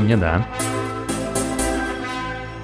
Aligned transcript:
мне 0.00 0.16
«да». 0.16 0.46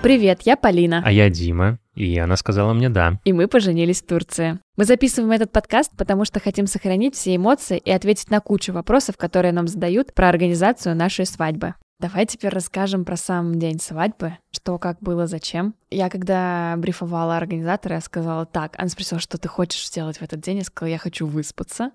Привет, 0.02 0.42
я 0.42 0.56
Полина. 0.56 1.02
А 1.04 1.11
я 1.11 1.30
Дима. 1.30 1.79
И 1.95 2.16
она 2.18 2.36
сказала 2.36 2.72
мне 2.72 2.88
«да». 2.88 3.18
И 3.24 3.32
мы 3.32 3.48
поженились 3.48 4.02
в 4.02 4.06
Турции. 4.06 4.61
Мы 4.77 4.84
записываем 4.84 5.32
этот 5.32 5.52
подкаст, 5.52 5.93
потому 5.96 6.25
что 6.25 6.41
хотим 6.41 6.66
сохранить 6.66 7.14
все 7.14 7.36
эмоции 7.36 7.79
и 7.79 7.91
ответить 7.91 8.30
на 8.30 8.41
кучу 8.41 8.72
вопросов, 8.72 9.16
которые 9.16 9.52
нам 9.52 9.66
задают 9.66 10.14
про 10.14 10.29
организацию 10.29 10.95
нашей 10.95 11.27
свадьбы. 11.27 11.75
Давай 11.98 12.27
теперь 12.27 12.50
расскажем 12.50 13.07
про 13.07 13.16
сам 13.16 13.59
день 13.59 13.80
свадьбы, 13.80 14.37
что, 14.53 14.79
как 14.79 14.98
было, 15.00 15.27
зачем. 15.27 15.75
Я 15.91 16.11
когда 16.11 16.75
брифовала 16.77 17.39
организатора, 17.39 17.95
я 17.95 18.00
сказала 18.03 18.45
так, 18.45 18.75
она 18.77 18.89
спросила, 18.89 19.18
что 19.18 19.39
ты 19.39 19.48
хочешь 19.48 19.87
сделать 19.87 20.18
в 20.18 20.23
этот 20.23 20.41
день, 20.41 20.59
я 20.59 20.64
сказала, 20.64 20.93
я 20.93 20.98
хочу 20.98 21.27
выспаться, 21.27 21.93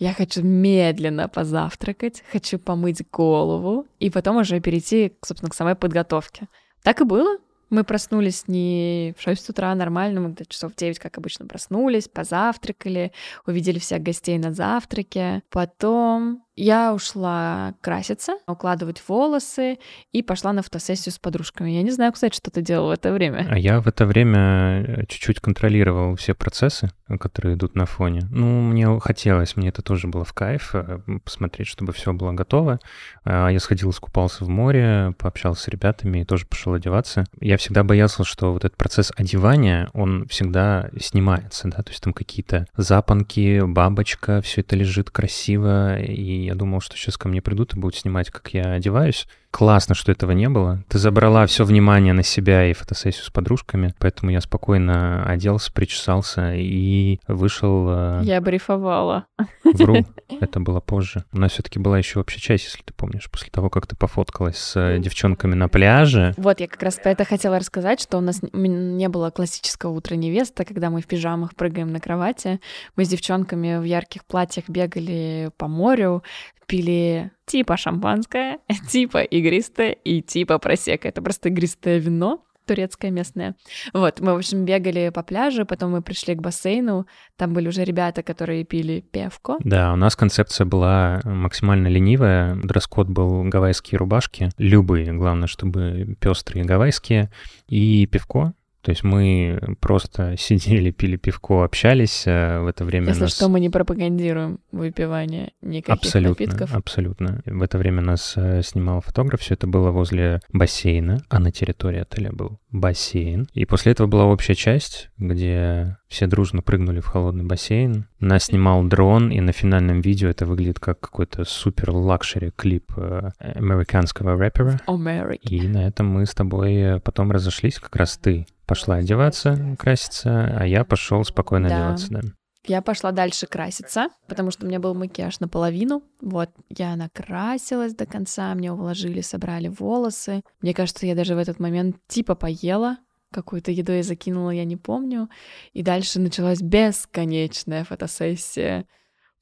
я 0.00 0.14
хочу 0.14 0.42
медленно 0.42 1.28
позавтракать, 1.28 2.24
хочу 2.32 2.58
помыть 2.58 3.02
голову 3.10 3.86
и 3.98 4.08
потом 4.08 4.38
уже 4.38 4.58
перейти, 4.58 5.12
собственно, 5.22 5.50
к 5.50 5.54
самой 5.54 5.74
подготовке. 5.74 6.48
Так 6.82 7.02
и 7.02 7.04
было. 7.04 7.36
Мы 7.68 7.84
проснулись 7.84 8.48
не 8.48 9.14
в 9.16 9.22
6 9.22 9.50
утра 9.50 9.72
нормально, 9.74 10.22
мы 10.22 10.30
где-то 10.30 10.50
часов 10.50 10.72
в 10.72 10.76
9, 10.76 10.98
как 10.98 11.18
обычно, 11.18 11.46
проснулись, 11.46 12.08
позавтракали, 12.08 13.12
увидели 13.46 13.78
всех 13.78 14.02
гостей 14.02 14.38
на 14.38 14.52
завтраке. 14.52 15.42
Потом 15.50 16.42
я 16.60 16.92
ушла 16.92 17.74
краситься, 17.80 18.34
укладывать 18.46 19.02
волосы 19.08 19.78
и 20.12 20.22
пошла 20.22 20.52
на 20.52 20.62
фотосессию 20.62 21.12
с 21.12 21.18
подружками. 21.18 21.70
Я 21.70 21.82
не 21.82 21.90
знаю, 21.90 22.12
кстати, 22.12 22.36
что 22.36 22.50
ты 22.50 22.60
делал 22.60 22.88
в 22.88 22.90
это 22.90 23.12
время. 23.12 23.46
А 23.50 23.58
я 23.58 23.80
в 23.80 23.86
это 23.86 24.04
время 24.04 24.84
э, 24.86 25.06
чуть-чуть 25.06 25.40
контролировал 25.40 26.14
все 26.16 26.34
процессы, 26.34 26.90
которые 27.18 27.56
идут 27.56 27.74
на 27.74 27.86
фоне. 27.86 28.22
Ну, 28.30 28.60
мне 28.60 29.00
хотелось, 29.00 29.56
мне 29.56 29.70
это 29.70 29.80
тоже 29.80 30.06
было 30.06 30.24
в 30.24 30.34
кайф, 30.34 30.74
э, 30.74 31.00
посмотреть, 31.24 31.68
чтобы 31.68 31.94
все 31.94 32.12
было 32.12 32.32
готово. 32.32 32.78
А 33.24 33.48
я 33.48 33.58
сходил, 33.58 33.90
искупался 33.90 34.44
в 34.44 34.50
море, 34.50 35.14
пообщался 35.18 35.62
с 35.62 35.68
ребятами 35.68 36.20
и 36.20 36.24
тоже 36.24 36.46
пошел 36.46 36.74
одеваться. 36.74 37.24
Я 37.40 37.56
всегда 37.56 37.84
боялся, 37.84 38.22
что 38.24 38.52
вот 38.52 38.66
этот 38.66 38.76
процесс 38.76 39.12
одевания, 39.16 39.88
он 39.94 40.26
всегда 40.28 40.90
снимается, 41.00 41.68
да, 41.68 41.82
то 41.82 41.90
есть 41.90 42.02
там 42.02 42.12
какие-то 42.12 42.66
запонки, 42.76 43.60
бабочка, 43.64 44.42
все 44.42 44.60
это 44.60 44.76
лежит 44.76 45.10
красиво, 45.10 45.98
и 45.98 46.49
я 46.50 46.56
думал, 46.56 46.80
что 46.80 46.96
сейчас 46.96 47.16
ко 47.16 47.28
мне 47.28 47.40
придут 47.40 47.74
и 47.74 47.78
будут 47.78 47.96
снимать, 47.96 48.30
как 48.30 48.52
я 48.52 48.72
одеваюсь. 48.72 49.26
Классно, 49.50 49.94
что 49.94 50.12
этого 50.12 50.30
не 50.30 50.48
было. 50.48 50.84
Ты 50.88 50.98
забрала 50.98 51.44
все 51.46 51.64
внимание 51.64 52.12
на 52.12 52.22
себя 52.22 52.70
и 52.70 52.72
фотосессию 52.72 53.24
с 53.24 53.30
подружками, 53.30 53.94
поэтому 53.98 54.30
я 54.30 54.40
спокойно 54.40 55.24
оделся, 55.24 55.72
причесался 55.72 56.54
и 56.54 57.18
вышел... 57.26 57.86
Э, 57.88 58.20
я 58.22 58.40
брифовала. 58.40 59.26
Вру, 59.64 60.06
это 60.40 60.60
было 60.60 60.80
позже. 60.80 61.24
У 61.32 61.38
нас 61.38 61.52
все-таки 61.52 61.80
была 61.80 61.98
еще 61.98 62.20
общая 62.20 62.40
часть, 62.40 62.64
если 62.66 62.82
ты 62.82 62.94
помнишь, 62.94 63.28
после 63.28 63.50
того, 63.50 63.70
как 63.70 63.88
ты 63.88 63.96
пофоткалась 63.96 64.56
с 64.56 64.76
э, 64.76 64.98
девчонками 64.98 65.54
на 65.54 65.68
пляже. 65.68 66.32
Вот, 66.36 66.60
я 66.60 66.68
как 66.68 66.82
раз 66.82 66.94
про 66.96 67.10
это 67.10 67.24
хотела 67.24 67.58
рассказать, 67.58 68.00
что 68.00 68.18
у 68.18 68.20
нас 68.20 68.40
не 68.52 69.08
было 69.08 69.30
классического 69.30 69.90
утра 69.90 70.14
невеста, 70.16 70.64
когда 70.64 70.90
мы 70.90 71.00
в 71.00 71.06
пижамах 71.06 71.56
прыгаем 71.56 71.92
на 71.92 71.98
кровати. 71.98 72.60
Мы 72.94 73.04
с 73.04 73.08
девчонками 73.08 73.78
в 73.78 73.84
ярких 73.84 74.24
платьях 74.24 74.68
бегали 74.68 75.50
по 75.56 75.66
морю, 75.66 76.22
пили 76.66 77.32
типа 77.50 77.76
шампанское, 77.76 78.58
типа 78.88 79.22
игристое 79.22 79.90
и 79.90 80.22
типа 80.22 80.58
просека. 80.58 81.08
Это 81.08 81.20
просто 81.20 81.48
игристое 81.48 81.98
вино, 81.98 82.44
турецкое 82.64 83.10
местное. 83.10 83.56
Вот, 83.92 84.20
мы, 84.20 84.34
в 84.34 84.36
общем, 84.36 84.64
бегали 84.64 85.10
по 85.12 85.24
пляжу, 85.24 85.66
потом 85.66 85.90
мы 85.90 86.02
пришли 86.02 86.36
к 86.36 86.40
бассейну, 86.40 87.06
там 87.36 87.52
были 87.52 87.66
уже 87.66 87.82
ребята, 87.82 88.22
которые 88.22 88.64
пили 88.64 89.00
пивко. 89.00 89.56
Да, 89.64 89.92
у 89.92 89.96
нас 89.96 90.14
концепция 90.14 90.64
была 90.64 91.20
максимально 91.24 91.88
ленивая, 91.88 92.54
дресс-код 92.54 93.08
был 93.08 93.42
гавайские 93.42 93.98
рубашки, 93.98 94.50
любые, 94.56 95.12
главное, 95.12 95.48
чтобы 95.48 96.16
пестрые 96.20 96.64
гавайские, 96.64 97.32
и 97.66 98.06
пивко, 98.06 98.54
то 98.82 98.90
есть 98.90 99.04
мы 99.04 99.60
просто 99.80 100.36
сидели, 100.38 100.90
пили 100.90 101.16
пивко, 101.16 101.64
общались 101.64 102.26
э, 102.26 102.60
в 102.60 102.66
это 102.66 102.84
время. 102.84 103.08
Если 103.08 103.22
нас... 103.22 103.36
что, 103.36 103.48
мы 103.48 103.60
не 103.60 103.70
пропагандируем 103.70 104.60
выпивание 104.72 105.52
никаких 105.60 105.94
абсолютно, 105.94 106.46
напитков. 106.46 106.74
Абсолютно. 106.74 107.42
В 107.44 107.62
это 107.62 107.78
время 107.78 108.02
нас 108.02 108.34
э, 108.36 108.62
снимал 108.62 109.00
фотограф. 109.00 109.40
Все 109.40 109.54
это 109.54 109.66
было 109.66 109.90
возле 109.90 110.40
бассейна, 110.52 111.22
а 111.28 111.38
на 111.38 111.52
территории 111.52 112.00
отеля 112.00 112.32
был 112.32 112.58
бассейн. 112.72 113.48
И 113.52 113.64
после 113.64 113.92
этого 113.92 114.06
была 114.06 114.24
общая 114.26 114.54
часть, 114.54 115.10
где 115.18 115.96
все 116.08 116.26
дружно 116.26 116.62
прыгнули 116.62 117.00
в 117.00 117.06
холодный 117.06 117.44
бассейн. 117.44 118.06
Нас 118.20 118.44
снимал 118.44 118.84
дрон, 118.84 119.30
и 119.30 119.40
на 119.40 119.52
финальном 119.52 120.00
видео 120.00 120.28
это 120.28 120.46
выглядит 120.46 120.78
как 120.78 121.00
какой-то 121.00 121.44
супер 121.44 121.90
luxury 121.90 122.52
клип 122.54 122.92
э, 122.96 123.30
американского 123.38 124.36
рэпера. 124.36 124.80
American. 124.86 125.38
И 125.42 125.66
на 125.68 125.86
этом 125.86 126.06
мы 126.06 126.26
с 126.26 126.34
тобой 126.34 127.00
потом 127.00 127.30
разошлись, 127.30 127.78
как 127.78 127.96
раз 127.96 128.16
ты 128.16 128.46
пошла 128.66 128.96
одеваться, 128.96 129.76
краситься, 129.78 130.56
а 130.56 130.64
я 130.64 130.84
пошел 130.84 131.24
спокойно 131.24 131.68
да. 131.68 131.76
одеваться, 131.76 132.08
да. 132.10 132.20
Я 132.66 132.82
пошла 132.82 133.10
дальше 133.10 133.46
краситься, 133.46 134.08
потому 134.28 134.50
что 134.50 134.64
у 134.64 134.68
меня 134.68 134.80
был 134.80 134.94
макияж 134.94 135.40
наполовину. 135.40 136.02
Вот, 136.20 136.50
я 136.68 136.94
накрасилась 136.94 137.94
до 137.94 138.06
конца, 138.06 138.54
мне 138.54 138.70
уложили, 138.72 139.22
собрали 139.22 139.68
волосы. 139.68 140.42
Мне 140.60 140.74
кажется, 140.74 141.06
я 141.06 141.14
даже 141.14 141.34
в 141.34 141.38
этот 141.38 141.58
момент 141.58 141.96
типа 142.06 142.34
поела, 142.34 142.98
какую-то 143.32 143.70
еду 143.70 143.92
я 143.92 144.02
закинула, 144.02 144.50
я 144.50 144.64
не 144.64 144.76
помню. 144.76 145.30
И 145.72 145.82
дальше 145.82 146.20
началась 146.20 146.60
бесконечная 146.60 147.84
фотосессия 147.84 148.86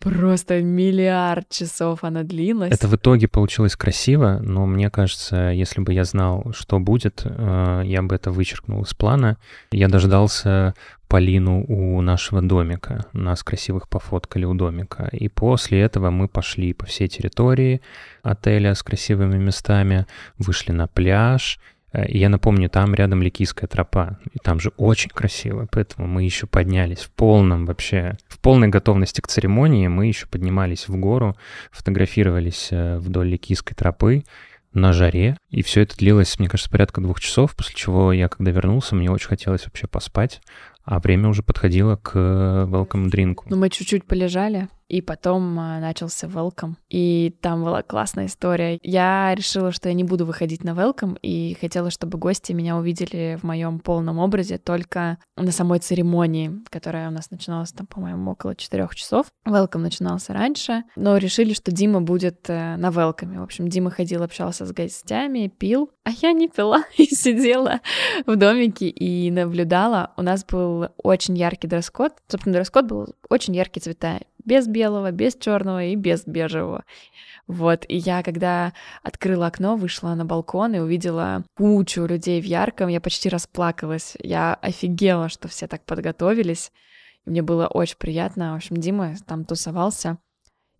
Просто 0.00 0.62
миллиард 0.62 1.48
часов 1.50 2.04
она 2.04 2.22
длилась. 2.22 2.72
Это 2.72 2.86
в 2.86 2.94
итоге 2.94 3.26
получилось 3.26 3.74
красиво, 3.74 4.38
но 4.40 4.64
мне 4.64 4.90
кажется, 4.90 5.50
если 5.50 5.80
бы 5.80 5.92
я 5.92 6.04
знал, 6.04 6.52
что 6.52 6.78
будет, 6.78 7.22
э, 7.24 7.82
я 7.84 8.02
бы 8.02 8.14
это 8.14 8.30
вычеркнул 8.30 8.82
из 8.84 8.94
плана. 8.94 9.38
Я 9.72 9.88
дождался 9.88 10.74
Полину 11.08 11.64
у 11.64 12.00
нашего 12.00 12.42
домика. 12.42 13.06
Нас 13.12 13.42
красивых 13.42 13.88
пофоткали 13.88 14.44
у 14.44 14.54
домика. 14.54 15.08
И 15.10 15.28
после 15.28 15.80
этого 15.80 16.10
мы 16.10 16.28
пошли 16.28 16.74
по 16.74 16.86
всей 16.86 17.08
территории 17.08 17.80
отеля 18.22 18.74
с 18.74 18.82
красивыми 18.82 19.38
местами, 19.38 20.06
вышли 20.38 20.72
на 20.72 20.86
пляж, 20.86 21.58
и 21.92 22.18
я 22.18 22.28
напомню, 22.28 22.68
там 22.68 22.94
рядом 22.94 23.22
Ликийская 23.22 23.68
тропа, 23.68 24.18
и 24.32 24.38
там 24.38 24.60
же 24.60 24.72
очень 24.76 25.10
красиво, 25.10 25.66
поэтому 25.70 26.06
мы 26.06 26.24
еще 26.24 26.46
поднялись 26.46 27.00
в 27.00 27.10
полном 27.10 27.64
вообще, 27.64 28.16
в 28.28 28.38
полной 28.38 28.68
готовности 28.68 29.20
к 29.20 29.28
церемонии, 29.28 29.88
мы 29.88 30.06
еще 30.06 30.26
поднимались 30.26 30.88
в 30.88 30.96
гору, 30.96 31.36
фотографировались 31.70 32.68
э, 32.70 32.98
вдоль 32.98 33.28
Ликийской 33.28 33.74
тропы 33.74 34.24
на 34.74 34.92
жаре, 34.92 35.38
и 35.50 35.62
все 35.62 35.82
это 35.82 35.96
длилось, 35.96 36.38
мне 36.38 36.48
кажется, 36.48 36.70
порядка 36.70 37.00
двух 37.00 37.20
часов, 37.20 37.56
после 37.56 37.74
чего 37.74 38.12
я, 38.12 38.28
когда 38.28 38.50
вернулся, 38.50 38.94
мне 38.94 39.10
очень 39.10 39.28
хотелось 39.28 39.64
вообще 39.64 39.86
поспать, 39.86 40.42
а 40.84 41.00
время 41.00 41.28
уже 41.28 41.42
подходило 41.42 41.96
к 41.96 42.12
э, 42.14 42.66
welcome 42.68 43.10
drink. 43.10 43.36
Ну, 43.46 43.56
мы 43.56 43.70
чуть-чуть 43.70 44.04
полежали, 44.06 44.68
и 44.88 45.02
потом 45.02 45.58
а, 45.58 45.80
начался 45.80 46.26
welcome. 46.26 46.74
И 46.88 47.36
там 47.40 47.64
была 47.64 47.82
классная 47.82 48.26
история. 48.26 48.78
Я 48.82 49.34
решила, 49.34 49.70
что 49.72 49.88
я 49.88 49.94
не 49.94 50.04
буду 50.04 50.24
выходить 50.24 50.64
на 50.64 50.70
welcome, 50.70 51.18
и 51.20 51.56
хотела, 51.60 51.90
чтобы 51.90 52.18
гости 52.18 52.52
меня 52.52 52.76
увидели 52.76 53.38
в 53.40 53.44
моем 53.44 53.78
полном 53.80 54.18
образе 54.18 54.58
только 54.58 55.18
на 55.36 55.52
самой 55.52 55.78
церемонии, 55.78 56.62
которая 56.70 57.08
у 57.08 57.12
нас 57.12 57.30
начиналась 57.30 57.72
там, 57.72 57.86
по-моему, 57.86 58.32
около 58.32 58.56
четырех 58.56 58.94
часов. 58.94 59.26
Welcome 59.46 59.78
начинался 59.78 60.32
раньше, 60.32 60.84
но 60.96 61.16
решили, 61.16 61.52
что 61.52 61.70
Дима 61.70 62.00
будет 62.00 62.48
э, 62.48 62.76
на 62.76 62.88
welcome. 62.88 63.38
В 63.38 63.42
общем, 63.42 63.68
Дима 63.68 63.90
ходил, 63.90 64.22
общался 64.22 64.66
с 64.66 64.72
гостями, 64.72 65.48
пил, 65.48 65.90
а 66.08 66.10
я 66.22 66.32
не 66.32 66.48
пила 66.48 66.84
и 66.96 67.04
сидела 67.04 67.80
в 68.26 68.34
домике 68.36 68.88
и 68.88 69.30
наблюдала. 69.30 70.12
У 70.16 70.22
нас 70.22 70.42
был 70.42 70.88
очень 70.96 71.36
яркий 71.36 71.68
дресс-код. 71.68 72.14
Собственно, 72.28 72.54
дресс-код 72.54 72.86
был 72.86 73.14
очень 73.28 73.54
яркие 73.54 73.82
цвета 73.82 74.20
без 74.42 74.66
белого, 74.66 75.10
без 75.10 75.36
черного 75.36 75.84
и 75.84 75.96
без 75.96 76.24
бежевого. 76.24 76.84
Вот, 77.46 77.84
и 77.88 77.96
я, 77.96 78.22
когда 78.22 78.72
открыла 79.02 79.48
окно, 79.48 79.76
вышла 79.76 80.14
на 80.14 80.24
балкон 80.24 80.74
и 80.74 80.78
увидела 80.78 81.44
кучу 81.56 82.06
людей 82.06 82.40
в 82.40 82.46
ярком, 82.46 82.88
я 82.88 83.02
почти 83.02 83.28
расплакалась. 83.28 84.16
Я 84.22 84.54
офигела, 84.54 85.28
что 85.28 85.48
все 85.48 85.66
так 85.66 85.84
подготовились. 85.84 86.72
Мне 87.26 87.42
было 87.42 87.66
очень 87.66 87.98
приятно. 87.98 88.54
В 88.54 88.56
общем, 88.56 88.78
Дима 88.78 89.14
там 89.26 89.44
тусовался. 89.44 90.16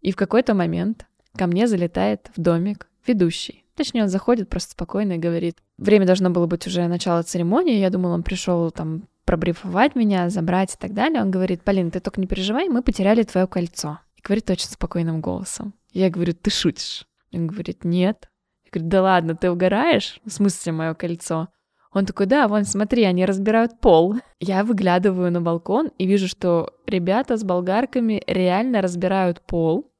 И 0.01 0.11
в 0.11 0.17
какой-то 0.17 0.55
момент 0.55 1.05
ко 1.37 1.47
мне 1.47 1.67
залетает 1.67 2.31
в 2.35 2.41
домик 2.41 2.89
ведущий. 3.07 3.68
Точнее, 3.79 4.03
он 4.03 4.09
заходит 4.09 4.49
просто 4.49 4.73
спокойно 4.73 5.13
и 5.13 5.19
говорит, 5.19 5.59
время 5.77 6.05
должно 6.05 6.31
было 6.31 6.47
быть 6.47 6.67
уже 6.67 6.89
начало 6.89 7.23
церемонии, 7.23 7.79
я 7.79 7.91
думала, 7.91 8.15
он 8.15 8.25
пришел 8.25 8.73
там 8.73 9.05
пробрифовать 9.25 9.95
меня, 9.95 10.29
забрать 10.31 10.75
и 10.75 10.77
так 10.77 10.95
далее. 10.95 11.23
Он 11.23 11.31
говорит, 11.31 11.63
Полин, 11.63 11.93
ты 11.93 12.01
только 12.01 12.21
не 12.21 12.27
переживай, 12.27 12.69
мы 12.69 12.83
потеряли 12.83 13.23
твое 13.23 13.47
кольцо. 13.47 14.01
И 14.17 14.21
говорит 14.21 14.51
очень 14.51 14.67
спокойным 14.67 15.21
голосом. 15.21 15.75
Я 15.93 16.11
говорю, 16.11 16.33
ты 16.35 16.51
шутишь? 16.51 17.07
Он 17.33 17.47
говорит, 17.47 17.85
нет. 17.85 18.29
Я 18.65 18.71
говорю, 18.73 18.91
да 18.91 19.03
ладно, 19.03 19.37
ты 19.37 19.49
угораешь? 19.49 20.21
В 20.25 20.31
смысле 20.31 20.73
мое 20.73 20.95
кольцо? 20.95 21.47
Он 21.93 22.05
такой, 22.05 22.27
да, 22.27 22.49
вон, 22.49 22.65
смотри, 22.65 23.05
они 23.05 23.25
разбирают 23.27 23.79
пол. 23.79 24.17
Я 24.41 24.65
выглядываю 24.65 25.31
на 25.31 25.41
балкон 25.41 25.93
и 25.99 26.07
вижу, 26.07 26.27
что 26.27 26.75
ребята 26.85 27.37
с 27.37 27.45
болгарками 27.45 28.25
реально 28.27 28.83
разбирают 28.83 29.41
пол, 29.41 29.93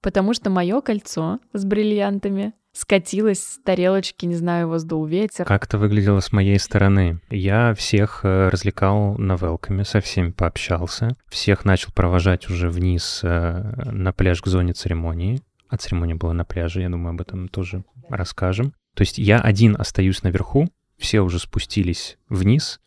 потому 0.00 0.32
что 0.32 0.48
мое 0.48 0.80
кольцо 0.80 1.40
с 1.52 1.64
бриллиантами 1.64 2.54
скатилась 2.76 3.42
с 3.42 3.58
тарелочки, 3.64 4.26
не 4.26 4.34
знаю, 4.34 4.66
его 4.66 4.78
сдул 4.78 5.06
ветер. 5.06 5.44
Как 5.44 5.64
это 5.64 5.78
выглядело 5.78 6.20
с 6.20 6.30
моей 6.32 6.58
стороны? 6.58 7.20
Я 7.30 7.74
всех 7.74 8.20
э, 8.22 8.48
развлекал 8.48 9.16
на 9.16 9.36
велками, 9.36 9.82
со 9.82 10.00
всеми 10.00 10.30
пообщался, 10.30 11.16
всех 11.28 11.64
начал 11.64 11.92
провожать 11.92 12.48
уже 12.50 12.68
вниз 12.68 13.20
э, 13.22 13.90
на 13.90 14.12
пляж 14.12 14.42
к 14.42 14.46
зоне 14.46 14.74
церемонии. 14.74 15.40
А 15.68 15.78
церемония 15.78 16.14
была 16.14 16.32
на 16.32 16.44
пляже, 16.44 16.82
я 16.82 16.88
думаю, 16.88 17.14
об 17.14 17.20
этом 17.20 17.48
тоже 17.48 17.82
расскажем. 18.08 18.72
То 18.94 19.02
есть 19.02 19.18
я 19.18 19.40
один 19.40 19.74
остаюсь 19.78 20.22
наверху, 20.22 20.68
все 20.96 21.20
уже 21.20 21.38
спустились 21.38 22.18
вниз, 22.28 22.80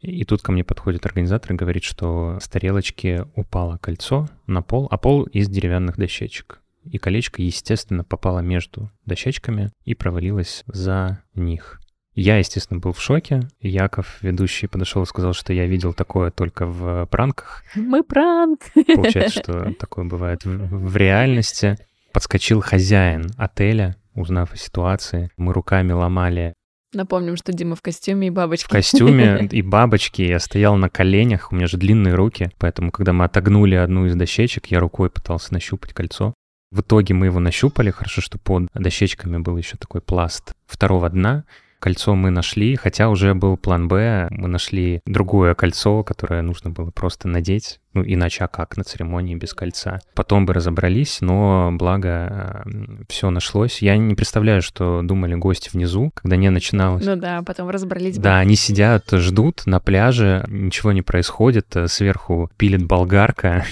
и 0.00 0.24
тут 0.24 0.42
ко 0.42 0.50
мне 0.50 0.64
подходит 0.64 1.06
организатор 1.06 1.52
и 1.52 1.56
говорит, 1.56 1.84
что 1.84 2.38
с 2.40 2.48
тарелочки 2.48 3.24
упало 3.36 3.78
кольцо 3.78 4.28
на 4.46 4.60
пол, 4.60 4.88
а 4.90 4.98
пол 4.98 5.24
из 5.24 5.48
деревянных 5.48 5.96
дощечек. 5.96 6.61
И 6.84 6.98
колечко, 6.98 7.42
естественно, 7.42 8.04
попало 8.04 8.40
между 8.40 8.90
дощечками 9.04 9.70
и 9.84 9.94
провалилось 9.94 10.64
за 10.66 11.22
них. 11.34 11.80
Я, 12.14 12.36
естественно, 12.36 12.78
был 12.78 12.92
в 12.92 13.00
шоке. 13.00 13.48
Яков, 13.60 14.22
ведущий, 14.22 14.66
подошел 14.66 15.02
и 15.02 15.06
сказал, 15.06 15.32
что 15.32 15.52
я 15.52 15.66
видел 15.66 15.94
такое 15.94 16.30
только 16.30 16.66
в 16.66 17.06
пранках. 17.06 17.62
Мы 17.74 18.02
пранк! 18.02 18.60
Получается, 18.74 19.42
что 19.42 19.74
такое 19.78 20.04
бывает 20.04 20.44
в, 20.44 20.50
в 20.50 20.96
реальности. 20.96 21.78
Подскочил 22.12 22.60
хозяин 22.60 23.30
отеля, 23.38 23.96
узнав 24.14 24.52
о 24.52 24.56
ситуации. 24.56 25.30
Мы 25.38 25.54
руками 25.54 25.92
ломали 25.92 26.52
Напомним, 26.94 27.36
что 27.36 27.52
Дима 27.52 27.74
в 27.74 27.80
костюме 27.80 28.26
и 28.26 28.30
бабочке. 28.30 28.66
В 28.66 28.70
костюме 28.70 29.48
и 29.50 29.62
бабочке. 29.62 30.28
Я 30.28 30.38
стоял 30.38 30.76
на 30.76 30.90
коленях, 30.90 31.50
у 31.50 31.54
меня 31.56 31.66
же 31.66 31.78
длинные 31.78 32.14
руки, 32.14 32.50
поэтому, 32.58 32.90
когда 32.90 33.14
мы 33.14 33.24
отогнули 33.24 33.76
одну 33.76 34.04
из 34.04 34.14
дощечек, 34.14 34.66
я 34.66 34.78
рукой 34.78 35.08
пытался 35.08 35.54
нащупать 35.54 35.94
кольцо. 35.94 36.34
В 36.72 36.80
итоге 36.80 37.12
мы 37.12 37.26
его 37.26 37.38
нащупали, 37.38 37.90
хорошо, 37.90 38.22
что 38.22 38.38
под 38.38 38.68
дощечками 38.72 39.36
был 39.36 39.58
еще 39.58 39.76
такой 39.76 40.00
пласт 40.00 40.54
второго 40.66 41.08
дна, 41.10 41.44
Кольцо 41.82 42.14
мы 42.14 42.30
нашли, 42.30 42.76
хотя 42.76 43.08
уже 43.08 43.34
был 43.34 43.56
план 43.56 43.88
Б. 43.88 44.28
Мы 44.30 44.46
нашли 44.46 45.00
другое 45.04 45.56
кольцо, 45.56 46.04
которое 46.04 46.40
нужно 46.40 46.70
было 46.70 46.92
просто 46.92 47.26
надеть. 47.26 47.80
Ну, 47.94 48.02
иначе 48.06 48.44
а 48.44 48.48
как 48.48 48.76
на 48.76 48.84
церемонии 48.84 49.34
без 49.34 49.54
кольца? 49.54 50.00
Потом 50.14 50.46
бы 50.46 50.54
разобрались, 50.54 51.20
но 51.20 51.70
благо 51.72 52.64
все 53.08 53.30
нашлось. 53.30 53.82
Я 53.82 53.96
не 53.96 54.14
представляю, 54.14 54.62
что 54.62 55.02
думали 55.02 55.34
гости 55.34 55.70
внизу, 55.72 56.10
когда 56.14 56.36
не 56.36 56.50
начиналось. 56.50 57.04
Ну 57.04 57.16
да, 57.16 57.42
потом 57.42 57.68
разобрались. 57.68 58.16
Да, 58.16 58.34
бы. 58.34 58.38
они 58.38 58.56
сидят, 58.56 59.10
ждут 59.10 59.62
на 59.66 59.80
пляже, 59.80 60.44
ничего 60.48 60.92
не 60.92 61.02
происходит, 61.02 61.74
сверху 61.86 62.50
пилит 62.56 62.86
болгарка. 62.86 63.64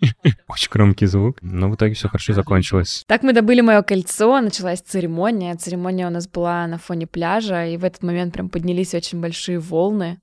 Очень 0.48 0.70
громкий 0.70 1.06
звук. 1.06 1.38
Но 1.42 1.68
в 1.68 1.74
итоге 1.74 1.94
все 1.94 2.08
хорошо 2.08 2.32
закончилось. 2.32 3.04
Так 3.06 3.22
мы 3.22 3.32
добыли 3.32 3.60
мое 3.60 3.82
кольцо, 3.82 4.40
началась 4.40 4.80
церемония. 4.80 5.54
Церемония 5.56 6.06
у 6.06 6.10
нас 6.10 6.28
была 6.28 6.66
на 6.66 6.78
фоне 6.78 7.06
пляжа, 7.06 7.66
и 7.66 7.76
в 7.76 7.84
этот 7.84 8.02
момент 8.02 8.32
прям 8.32 8.48
поднялись 8.48 8.94
очень 8.94 9.20
большие 9.20 9.58
волны. 9.58 10.18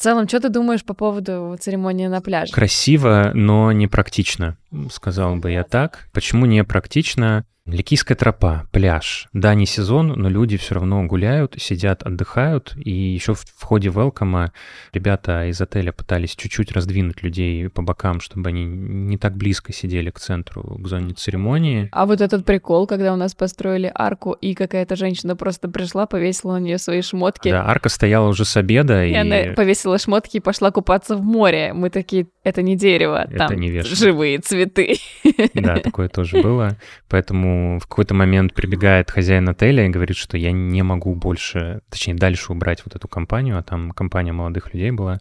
В 0.00 0.02
целом, 0.02 0.26
что 0.26 0.40
ты 0.40 0.48
думаешь 0.48 0.82
по 0.82 0.94
поводу 0.94 1.58
церемонии 1.60 2.06
на 2.06 2.22
пляже? 2.22 2.54
Красиво, 2.54 3.32
но 3.34 3.70
не 3.70 3.86
практично, 3.86 4.56
сказал 4.90 5.36
бы 5.36 5.50
я 5.50 5.62
так. 5.62 6.08
Почему 6.14 6.46
не 6.46 6.64
практично? 6.64 7.44
Ликийская 7.66 8.16
тропа, 8.16 8.66
пляж. 8.72 9.28
Да, 9.32 9.54
не 9.54 9.66
сезон, 9.66 10.08
но 10.08 10.28
люди 10.28 10.56
все 10.56 10.74
равно 10.74 11.04
гуляют, 11.04 11.54
сидят, 11.58 12.02
отдыхают. 12.02 12.74
И 12.76 12.90
еще 12.90 13.34
в, 13.34 13.40
в 13.40 13.62
ходе 13.62 13.90
велкома 13.90 14.52
ребята 14.92 15.46
из 15.46 15.60
отеля 15.60 15.92
пытались 15.92 16.34
чуть-чуть 16.34 16.72
раздвинуть 16.72 17.22
людей 17.22 17.68
по 17.68 17.82
бокам, 17.82 18.20
чтобы 18.20 18.48
они 18.48 18.64
не 18.64 19.18
так 19.18 19.36
близко 19.36 19.72
сидели 19.72 20.10
к 20.10 20.18
центру, 20.18 20.78
к 20.80 20.88
зоне 20.88 21.14
церемонии. 21.14 21.88
А 21.92 22.06
вот 22.06 22.20
этот 22.20 22.44
прикол, 22.44 22.86
когда 22.86 23.12
у 23.12 23.16
нас 23.16 23.34
построили 23.34 23.90
арку, 23.94 24.32
и 24.32 24.54
какая-то 24.54 24.96
женщина 24.96 25.36
просто 25.36 25.68
пришла, 25.68 26.06
повесила 26.06 26.54
на 26.54 26.60
нее 26.60 26.78
свои 26.78 27.02
шмотки. 27.02 27.50
Да, 27.50 27.66
арка 27.66 27.88
стояла 27.88 28.28
уже 28.28 28.44
с 28.44 28.56
обеда. 28.56 29.04
И, 29.04 29.12
и... 29.12 29.14
она 29.14 29.54
повесила 29.54 29.98
шмотки 29.98 30.38
и 30.38 30.40
пошла 30.40 30.70
купаться 30.70 31.14
в 31.16 31.22
море. 31.22 31.72
Мы 31.72 31.90
такие, 31.90 32.26
это 32.42 32.62
не 32.62 32.76
дерево, 32.76 33.26
это 33.28 33.48
там 33.48 33.58
не 33.58 33.82
живые 33.82 34.38
цветы. 34.38 34.96
Да, 35.54 35.76
такое 35.76 36.08
тоже 36.08 36.42
было. 36.42 36.76
Поэтому 37.08 37.78
в 37.78 37.86
какой-то 37.86 38.14
момент 38.14 38.54
прибегает 38.54 39.10
хозяин 39.10 39.48
отеля 39.48 39.86
и 39.86 39.90
говорит, 39.90 40.16
что 40.16 40.36
я 40.36 40.52
не 40.52 40.82
могу 40.82 41.14
больше, 41.14 41.80
точнее, 41.90 42.14
дальше 42.14 42.52
убрать 42.52 42.82
вот 42.84 42.94
эту 42.96 43.08
компанию, 43.08 43.58
а 43.58 43.62
там 43.62 43.90
компания 43.92 44.32
молодых 44.32 44.72
людей 44.72 44.90
была. 44.90 45.18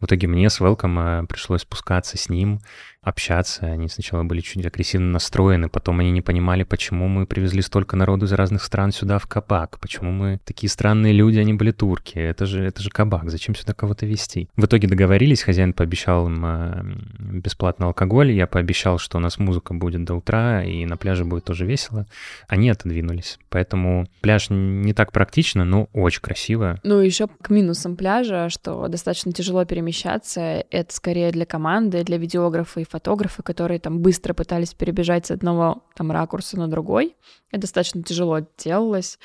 В 0.00 0.06
итоге 0.06 0.28
мне 0.28 0.48
с 0.48 0.60
Велкома 0.60 1.26
пришлось 1.28 1.62
спускаться 1.62 2.16
с 2.16 2.28
ним, 2.28 2.60
общаться. 3.02 3.66
Они 3.66 3.88
сначала 3.88 4.24
были 4.24 4.40
чуть 4.40 4.64
агрессивно 4.64 5.12
настроены, 5.12 5.68
потом 5.68 6.00
они 6.00 6.10
не 6.10 6.20
понимали, 6.20 6.64
почему 6.64 7.08
мы 7.08 7.26
привезли 7.26 7.62
столько 7.62 7.96
народу 7.96 8.26
из 8.26 8.32
разных 8.32 8.62
стран 8.62 8.92
сюда 8.92 9.18
в 9.18 9.26
кабак, 9.26 9.78
почему 9.80 10.10
мы 10.10 10.38
такие 10.44 10.68
странные 10.68 11.12
люди, 11.12 11.38
они 11.38 11.54
были 11.54 11.70
турки. 11.70 12.18
Это 12.18 12.44
же, 12.44 12.62
это 12.62 12.82
же 12.82 12.90
кабак, 12.90 13.30
зачем 13.30 13.54
сюда 13.54 13.72
кого-то 13.72 14.04
везти? 14.04 14.48
В 14.56 14.66
итоге 14.66 14.86
договорились, 14.86 15.42
хозяин 15.42 15.72
пообещал 15.72 16.26
им 16.26 16.44
э, 16.44 16.82
бесплатный 17.18 17.86
алкоголь, 17.86 18.32
я 18.32 18.46
пообещал, 18.46 18.98
что 18.98 19.16
у 19.16 19.20
нас 19.20 19.38
музыка 19.38 19.72
будет 19.72 20.04
до 20.04 20.14
утра, 20.14 20.62
и 20.62 20.84
на 20.84 20.96
пляже 20.96 21.24
будет 21.24 21.44
тоже 21.44 21.64
весело. 21.64 22.06
Они 22.48 22.68
отодвинулись. 22.68 23.38
Поэтому 23.48 24.06
пляж 24.20 24.48
не 24.50 24.92
так 24.92 25.12
практично, 25.12 25.64
но 25.64 25.88
очень 25.94 26.20
красиво. 26.20 26.78
Ну, 26.82 26.98
еще 27.00 27.28
к 27.28 27.48
минусам 27.48 27.96
пляжа, 27.96 28.50
что 28.50 28.88
достаточно 28.88 29.32
тяжело 29.32 29.64
перемещаться, 29.64 30.64
это 30.70 30.94
скорее 30.94 31.32
для 31.32 31.46
команды, 31.46 32.04
для 32.04 32.18
видеографа 32.18 32.80
и 32.80 32.84
фотографы, 32.90 33.42
которые 33.42 33.80
там 33.80 34.00
быстро 34.00 34.34
пытались 34.34 34.74
перебежать 34.74 35.26
с 35.26 35.30
одного 35.30 35.84
там 35.94 36.10
ракурса 36.10 36.58
на 36.58 36.68
другой. 36.68 37.16
Это 37.50 37.62
достаточно 37.62 38.02
тяжело 38.02 38.40
делалось. 38.58 39.18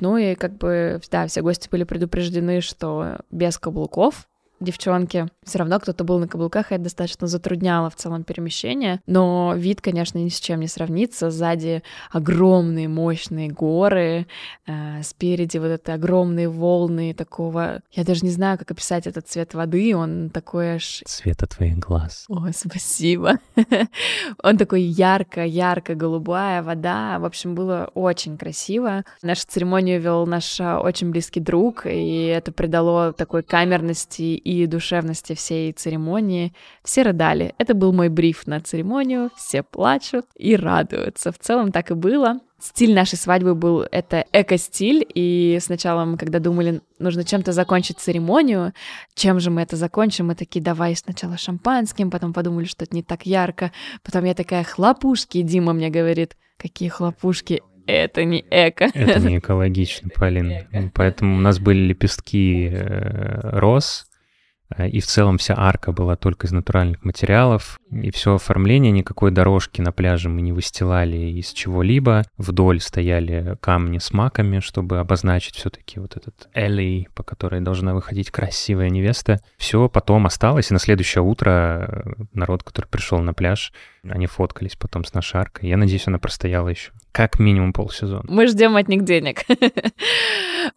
Ну 0.00 0.16
и 0.16 0.34
как 0.34 0.58
бы, 0.58 1.00
да, 1.10 1.26
все 1.28 1.40
гости 1.40 1.68
были 1.70 1.84
предупреждены, 1.84 2.60
что 2.60 3.20
без 3.30 3.56
каблуков, 3.58 4.28
девчонки. 4.60 5.28
Все 5.44 5.58
равно 5.58 5.78
кто-то 5.80 6.04
был 6.04 6.18
на 6.18 6.28
каблуках, 6.28 6.70
и 6.70 6.74
это 6.74 6.84
достаточно 6.84 7.26
затрудняло 7.26 7.90
в 7.90 7.96
целом 7.96 8.24
перемещение. 8.24 9.00
Но 9.06 9.54
вид, 9.56 9.80
конечно, 9.80 10.18
ни 10.18 10.28
с 10.28 10.40
чем 10.40 10.60
не 10.60 10.68
сравнится. 10.68 11.30
Сзади 11.30 11.82
огромные 12.10 12.88
мощные 12.88 13.48
горы, 13.48 14.26
э, 14.66 15.02
спереди 15.02 15.58
вот 15.58 15.68
это 15.68 15.94
огромные 15.94 16.48
волны 16.48 17.14
такого... 17.14 17.80
Я 17.92 18.04
даже 18.04 18.24
не 18.24 18.30
знаю, 18.30 18.58
как 18.58 18.70
описать 18.70 19.06
этот 19.06 19.28
цвет 19.28 19.54
воды, 19.54 19.94
он 19.96 20.30
такой 20.30 20.76
аж... 20.76 21.02
Цвета 21.04 21.46
твоих 21.46 21.78
глаз. 21.78 22.24
О, 22.28 22.48
спасибо. 22.54 23.38
он 24.42 24.56
такой 24.56 24.82
ярко-ярко 24.82 25.94
голубая 25.94 26.62
вода. 26.62 27.18
В 27.18 27.24
общем, 27.24 27.54
было 27.54 27.90
очень 27.94 28.36
красиво. 28.38 29.04
Нашу 29.22 29.42
церемонию 29.46 30.00
вел 30.00 30.26
наш 30.26 30.60
а, 30.60 30.80
очень 30.80 31.10
близкий 31.10 31.40
друг, 31.40 31.86
и 31.86 32.26
это 32.26 32.52
придало 32.52 33.12
такой 33.12 33.42
камерности 33.42 34.22
и 34.44 34.66
душевности 34.66 35.34
всей 35.34 35.72
церемонии. 35.72 36.52
Все 36.84 37.02
рыдали. 37.02 37.54
Это 37.58 37.74
был 37.74 37.92
мой 37.92 38.08
бриф 38.08 38.46
на 38.46 38.60
церемонию. 38.60 39.30
Все 39.36 39.62
плачут 39.62 40.26
и 40.36 40.54
радуются. 40.54 41.32
В 41.32 41.38
целом 41.38 41.72
так 41.72 41.90
и 41.90 41.94
было. 41.94 42.40
Стиль 42.60 42.94
нашей 42.94 43.16
свадьбы 43.16 43.54
был 43.54 43.84
это 43.90 44.24
эко-стиль, 44.32 45.06
и 45.14 45.58
сначала 45.60 46.06
мы, 46.06 46.16
когда 46.16 46.38
думали, 46.38 46.80
нужно 46.98 47.22
чем-то 47.22 47.52
закончить 47.52 47.98
церемонию, 47.98 48.72
чем 49.14 49.38
же 49.38 49.50
мы 49.50 49.60
это 49.60 49.76
закончим, 49.76 50.28
мы 50.28 50.34
такие, 50.34 50.62
давай 50.62 50.96
сначала 50.96 51.36
шампанским, 51.36 52.10
потом 52.10 52.32
подумали, 52.32 52.64
что 52.64 52.84
это 52.84 52.96
не 52.96 53.02
так 53.02 53.26
ярко, 53.26 53.70
потом 54.02 54.24
я 54.24 54.32
такая, 54.32 54.64
хлопушки, 54.64 55.42
Дима 55.42 55.74
мне 55.74 55.90
говорит, 55.90 56.38
какие 56.56 56.88
хлопушки, 56.88 57.60
это 57.86 58.24
не 58.24 58.44
эко. 58.50 58.90
Это 58.94 59.20
не 59.20 59.38
экологично, 59.38 60.08
Полин. 60.08 60.90
Поэтому 60.94 61.36
у 61.36 61.40
нас 61.40 61.58
были 61.58 61.80
лепестки 61.80 62.70
э, 62.72 63.58
роз, 63.58 64.06
и 64.78 65.00
в 65.00 65.06
целом 65.06 65.38
вся 65.38 65.54
арка 65.56 65.92
была 65.92 66.16
только 66.16 66.46
из 66.46 66.52
натуральных 66.52 67.04
материалов, 67.04 67.78
и 67.90 68.10
все 68.10 68.34
оформление, 68.34 68.90
никакой 68.90 69.30
дорожки 69.30 69.80
на 69.80 69.92
пляже 69.92 70.28
мы 70.28 70.42
не 70.42 70.52
выстилали 70.52 71.16
из 71.16 71.52
чего-либо. 71.52 72.24
Вдоль 72.38 72.80
стояли 72.80 73.56
камни 73.60 73.98
с 73.98 74.12
маками, 74.12 74.60
чтобы 74.60 74.98
обозначить 74.98 75.54
все-таки 75.56 76.00
вот 76.00 76.16
этот 76.16 76.48
элей, 76.54 77.08
по 77.14 77.22
которой 77.22 77.60
должна 77.60 77.94
выходить 77.94 78.30
красивая 78.30 78.90
невеста. 78.90 79.40
Все 79.56 79.88
потом 79.88 80.26
осталось, 80.26 80.70
и 80.70 80.74
на 80.74 80.80
следующее 80.80 81.22
утро 81.22 81.86
э, 81.88 82.24
народ, 82.32 82.62
который 82.62 82.86
пришел 82.86 83.18
на 83.20 83.34
пляж, 83.34 83.72
они 84.08 84.26
фоткались 84.26 84.76
потом 84.76 85.04
с 85.04 85.14
нашей 85.14 85.40
аркой. 85.40 85.68
Я 85.68 85.76
надеюсь, 85.76 86.06
она 86.08 86.18
простояла 86.18 86.68
еще 86.68 86.90
как 87.12 87.38
минимум 87.38 87.72
полсезона. 87.72 88.24
Мы 88.26 88.48
ждем 88.48 88.76
от 88.76 88.88
них 88.88 89.04
денег. 89.04 89.42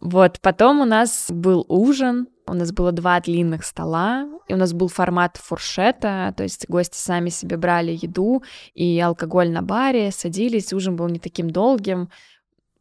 Вот, 0.00 0.38
потом 0.42 0.82
у 0.82 0.84
нас 0.84 1.28
был 1.30 1.64
ужин, 1.66 2.28
у 2.48 2.54
нас 2.54 2.72
было 2.72 2.92
два 2.92 3.20
длинных 3.20 3.64
стола, 3.64 4.28
и 4.48 4.54
у 4.54 4.56
нас 4.56 4.72
был 4.72 4.88
формат 4.88 5.36
фуршета, 5.36 6.34
то 6.36 6.42
есть 6.42 6.66
гости 6.68 6.96
сами 6.96 7.28
себе 7.28 7.56
брали 7.56 7.98
еду 8.00 8.42
и 8.74 8.98
алкоголь 9.00 9.50
на 9.50 9.62
баре, 9.62 10.10
садились, 10.10 10.72
ужин 10.72 10.96
был 10.96 11.08
не 11.08 11.18
таким 11.18 11.50
долгим, 11.50 12.08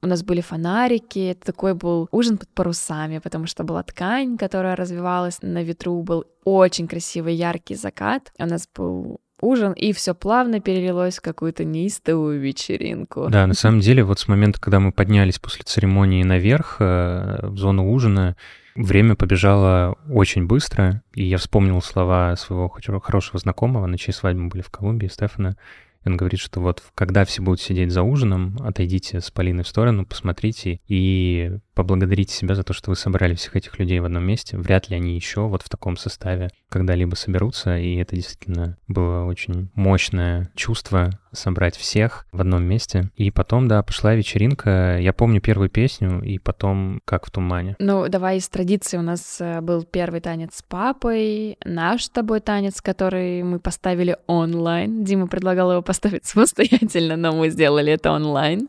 у 0.01 0.07
нас 0.07 0.23
были 0.23 0.41
фонарики, 0.41 1.31
это 1.31 1.47
такой 1.47 1.73
был 1.73 2.07
ужин 2.11 2.37
под 2.37 2.49
парусами, 2.49 3.19
потому 3.19 3.47
что 3.47 3.63
была 3.63 3.83
ткань, 3.83 4.37
которая 4.37 4.75
развивалась 4.75 5.41
на 5.41 5.63
ветру, 5.63 6.01
был 6.03 6.25
очень 6.43 6.87
красивый 6.87 7.33
яркий 7.33 7.75
закат. 7.75 8.31
У 8.37 8.45
нас 8.45 8.69
был 8.75 9.19
ужин, 9.41 9.73
и 9.73 9.93
все 9.93 10.13
плавно 10.13 10.59
перелилось 10.59 11.17
в 11.17 11.21
какую-то 11.21 11.63
неистовую 11.63 12.39
вечеринку. 12.39 13.27
Да, 13.29 13.47
на 13.47 13.53
самом 13.53 13.79
деле, 13.79 14.03
вот 14.03 14.19
с 14.19 14.27
момента, 14.27 14.59
когда 14.59 14.79
мы 14.79 14.91
поднялись 14.91 15.39
после 15.39 15.63
церемонии 15.63 16.23
наверх 16.23 16.77
э, 16.79 17.39
в 17.43 17.57
зону 17.57 17.91
ужина, 17.91 18.35
время 18.77 19.15
побежало 19.15 19.97
очень 20.09 20.45
быстро, 20.45 21.01
и 21.13 21.23
я 21.23 21.37
вспомнил 21.37 21.81
слова 21.81 22.35
своего 22.35 22.69
хорошего 22.99 23.39
знакомого, 23.39 23.85
на 23.87 23.97
чьей 23.97 24.13
свадьбе 24.13 24.43
мы 24.43 24.49
были 24.49 24.61
в 24.61 24.69
Колумбии, 24.69 25.07
Стефана, 25.07 25.57
он 26.05 26.15
говорит, 26.15 26.39
что 26.39 26.61
вот 26.61 26.83
когда 26.95 27.25
все 27.25 27.41
будут 27.41 27.59
сидеть 27.59 27.91
за 27.91 28.01
ужином, 28.01 28.57
отойдите 28.61 29.19
с 29.19 29.29
Полиной 29.29 29.63
в 29.63 29.67
сторону, 29.67 30.05
посмотрите 30.05 30.79
и 30.87 31.57
поблагодарите 31.77 32.33
себя 32.33 32.55
за 32.55 32.63
то, 32.63 32.73
что 32.73 32.89
вы 32.89 32.95
собрали 32.95 33.35
всех 33.35 33.55
этих 33.55 33.77
людей 33.77 33.99
в 33.99 34.05
одном 34.05 34.25
месте. 34.25 34.57
Вряд 34.57 34.89
ли 34.89 34.95
они 34.95 35.15
еще 35.15 35.41
вот 35.41 35.61
в 35.61 35.69
таком 35.69 35.95
составе 35.95 36.49
когда-либо 36.69 37.13
соберутся, 37.13 37.77
и 37.77 37.95
это 37.97 38.15
действительно 38.15 38.77
было 38.87 39.25
очень 39.25 39.69
мощное 39.75 40.49
чувство 40.55 41.11
собрать 41.31 41.77
всех 41.77 42.25
в 42.31 42.41
одном 42.41 42.63
месте. 42.63 43.11
И 43.15 43.29
потом, 43.29 43.67
да, 43.67 43.83
пошла 43.83 44.15
вечеринка. 44.15 44.97
Я 44.99 45.13
помню 45.13 45.39
первую 45.39 45.69
песню, 45.69 46.19
и 46.23 46.39
потом 46.39 46.99
«Как 47.05 47.27
в 47.27 47.31
тумане». 47.31 47.75
Ну, 47.77 48.09
давай 48.09 48.37
из 48.37 48.49
традиции. 48.49 48.97
У 48.97 49.03
нас 49.03 49.37
э, 49.39 49.61
был 49.61 49.83
первый 49.83 50.19
танец 50.19 50.55
с 50.55 50.63
папой, 50.63 51.59
наш 51.63 52.05
с 52.05 52.09
тобой 52.09 52.39
танец, 52.39 52.81
который 52.81 53.43
мы 53.43 53.59
поставили 53.59 54.17
онлайн. 54.25 55.03
Дима 55.03 55.27
предлагал 55.27 55.71
его 55.71 55.83
поставить 55.83 56.25
самостоятельно, 56.25 57.17
но 57.17 57.33
мы 57.33 57.49
сделали 57.49 57.93
это 57.93 58.11
онлайн 58.11 58.67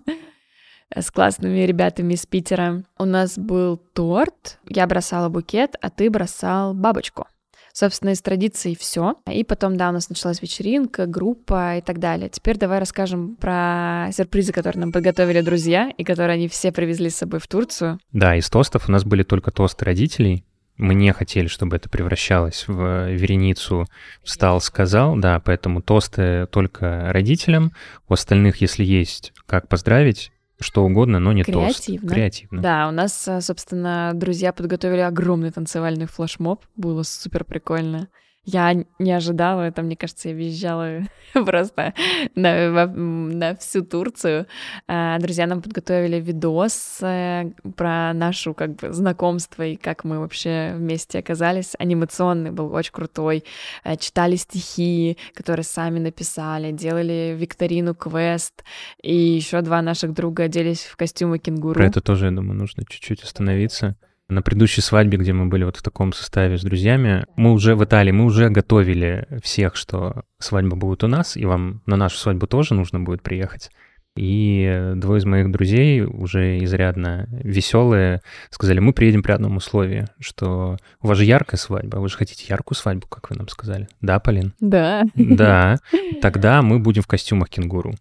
с 0.94 1.10
классными 1.10 1.60
ребятами 1.60 2.14
из 2.14 2.26
Питера. 2.26 2.82
У 2.98 3.04
нас 3.04 3.38
был 3.38 3.76
торт, 3.76 4.58
я 4.68 4.86
бросала 4.86 5.28
букет, 5.28 5.76
а 5.80 5.90
ты 5.90 6.10
бросал 6.10 6.74
бабочку. 6.74 7.26
Собственно, 7.72 8.10
из 8.10 8.20
традиций 8.20 8.76
все. 8.76 9.14
И 9.30 9.44
потом, 9.44 9.76
да, 9.76 9.90
у 9.90 9.92
нас 9.92 10.08
началась 10.08 10.42
вечеринка, 10.42 11.06
группа 11.06 11.76
и 11.76 11.80
так 11.80 12.00
далее. 12.00 12.28
Теперь 12.28 12.56
давай 12.56 12.80
расскажем 12.80 13.36
про 13.36 14.08
сюрпризы, 14.12 14.52
которые 14.52 14.80
нам 14.80 14.92
подготовили 14.92 15.40
друзья, 15.42 15.88
и 15.96 16.02
которые 16.02 16.34
они 16.34 16.48
все 16.48 16.72
привезли 16.72 17.08
с 17.08 17.16
собой 17.16 17.38
в 17.38 17.46
Турцию. 17.46 18.00
Да, 18.10 18.34
из 18.34 18.50
тостов 18.50 18.88
у 18.88 18.92
нас 18.92 19.04
были 19.04 19.22
только 19.22 19.52
тосты 19.52 19.84
родителей, 19.84 20.44
мы 20.78 20.94
не 20.94 21.12
хотели, 21.12 21.48
чтобы 21.48 21.76
это 21.76 21.88
превращалось 21.88 22.64
в 22.68 23.10
вереницу 23.10 23.86
«встал, 24.22 24.60
сказал», 24.60 25.16
да, 25.16 25.40
поэтому 25.40 25.82
тосты 25.82 26.46
только 26.46 27.12
родителям, 27.12 27.72
у 28.08 28.14
остальных, 28.14 28.60
если 28.60 28.84
есть 28.84 29.32
как 29.46 29.68
поздравить, 29.68 30.30
что 30.60 30.84
угодно, 30.84 31.18
но 31.18 31.32
не 31.32 31.44
Креативно. 31.44 32.00
тост. 32.00 32.14
Креативно. 32.14 32.62
Да, 32.62 32.88
у 32.88 32.90
нас, 32.90 33.28
э, 33.28 33.40
собственно, 33.40 34.12
друзья 34.14 34.52
подготовили 34.52 35.00
огромный 35.00 35.50
танцевальный 35.50 36.06
флешмоб. 36.06 36.64
Было 36.76 37.02
супер 37.02 37.44
прикольно. 37.44 38.08
Я 38.50 38.82
не 38.98 39.12
ожидала 39.12 39.60
это, 39.60 39.82
мне 39.82 39.94
кажется, 39.94 40.30
я 40.30 40.34
визжала 40.34 41.00
просто 41.34 41.92
на, 42.34 42.86
на 42.86 43.54
всю 43.56 43.84
Турцию. 43.84 44.46
А, 44.86 45.18
друзья 45.18 45.46
нам 45.46 45.60
подготовили 45.60 46.18
видос 46.18 47.00
э, 47.02 47.50
про 47.76 48.14
нашу 48.14 48.54
как 48.54 48.76
бы 48.76 48.90
знакомство 48.94 49.64
и 49.64 49.76
как 49.76 50.04
мы 50.04 50.20
вообще 50.20 50.72
вместе 50.74 51.18
оказались. 51.18 51.74
Анимационный 51.78 52.50
был 52.50 52.72
очень 52.72 52.92
крутой. 52.92 53.44
Э, 53.84 53.96
читали 53.96 54.36
стихи, 54.36 55.18
которые 55.34 55.64
сами 55.64 55.98
написали, 55.98 56.72
делали 56.72 57.36
викторину 57.38 57.94
квест, 57.94 58.64
и 59.02 59.14
еще 59.14 59.60
два 59.60 59.82
наших 59.82 60.14
друга 60.14 60.44
оделись 60.44 60.84
в 60.84 60.96
костюмы 60.96 61.38
кенгуру. 61.38 61.74
Про 61.74 61.86
это 61.88 62.00
тоже, 62.00 62.24
я 62.24 62.30
думаю, 62.30 62.58
нужно 62.58 62.84
чуть-чуть 62.88 63.22
остановиться. 63.22 63.94
На 64.28 64.42
предыдущей 64.42 64.82
свадьбе, 64.82 65.16
где 65.16 65.32
мы 65.32 65.46
были 65.46 65.64
вот 65.64 65.78
в 65.78 65.82
таком 65.82 66.12
составе 66.12 66.58
с 66.58 66.62
друзьями, 66.62 67.24
мы 67.36 67.52
уже 67.52 67.74
в 67.74 67.82
Италии, 67.82 68.12
мы 68.12 68.26
уже 68.26 68.50
готовили 68.50 69.26
всех, 69.42 69.74
что 69.74 70.24
свадьба 70.38 70.76
будет 70.76 71.02
у 71.02 71.06
нас, 71.06 71.34
и 71.34 71.46
вам 71.46 71.80
на 71.86 71.96
нашу 71.96 72.18
свадьбу 72.18 72.46
тоже 72.46 72.74
нужно 72.74 73.00
будет 73.00 73.22
приехать. 73.22 73.70
И 74.16 74.92
двое 74.96 75.20
из 75.20 75.24
моих 75.24 75.50
друзей, 75.50 76.02
уже 76.02 76.58
изрядно 76.58 77.26
веселые, 77.30 78.20
сказали, 78.50 78.80
мы 78.80 78.92
приедем 78.92 79.22
при 79.22 79.32
одном 79.32 79.56
условии, 79.56 80.06
что 80.18 80.76
у 81.00 81.06
вас 81.06 81.16
же 81.16 81.24
яркая 81.24 81.58
свадьба, 81.58 81.96
вы 81.96 82.08
же 82.08 82.16
хотите 82.16 82.44
яркую 82.48 82.76
свадьбу, 82.76 83.06
как 83.06 83.30
вы 83.30 83.36
нам 83.36 83.48
сказали. 83.48 83.88
Да, 84.00 84.18
Полин? 84.18 84.52
Да. 84.60 85.04
Да. 85.14 85.78
Тогда 86.20 86.60
мы 86.60 86.80
будем 86.80 87.02
в 87.02 87.06
костюмах 87.06 87.48
кенгуру. 87.48 87.94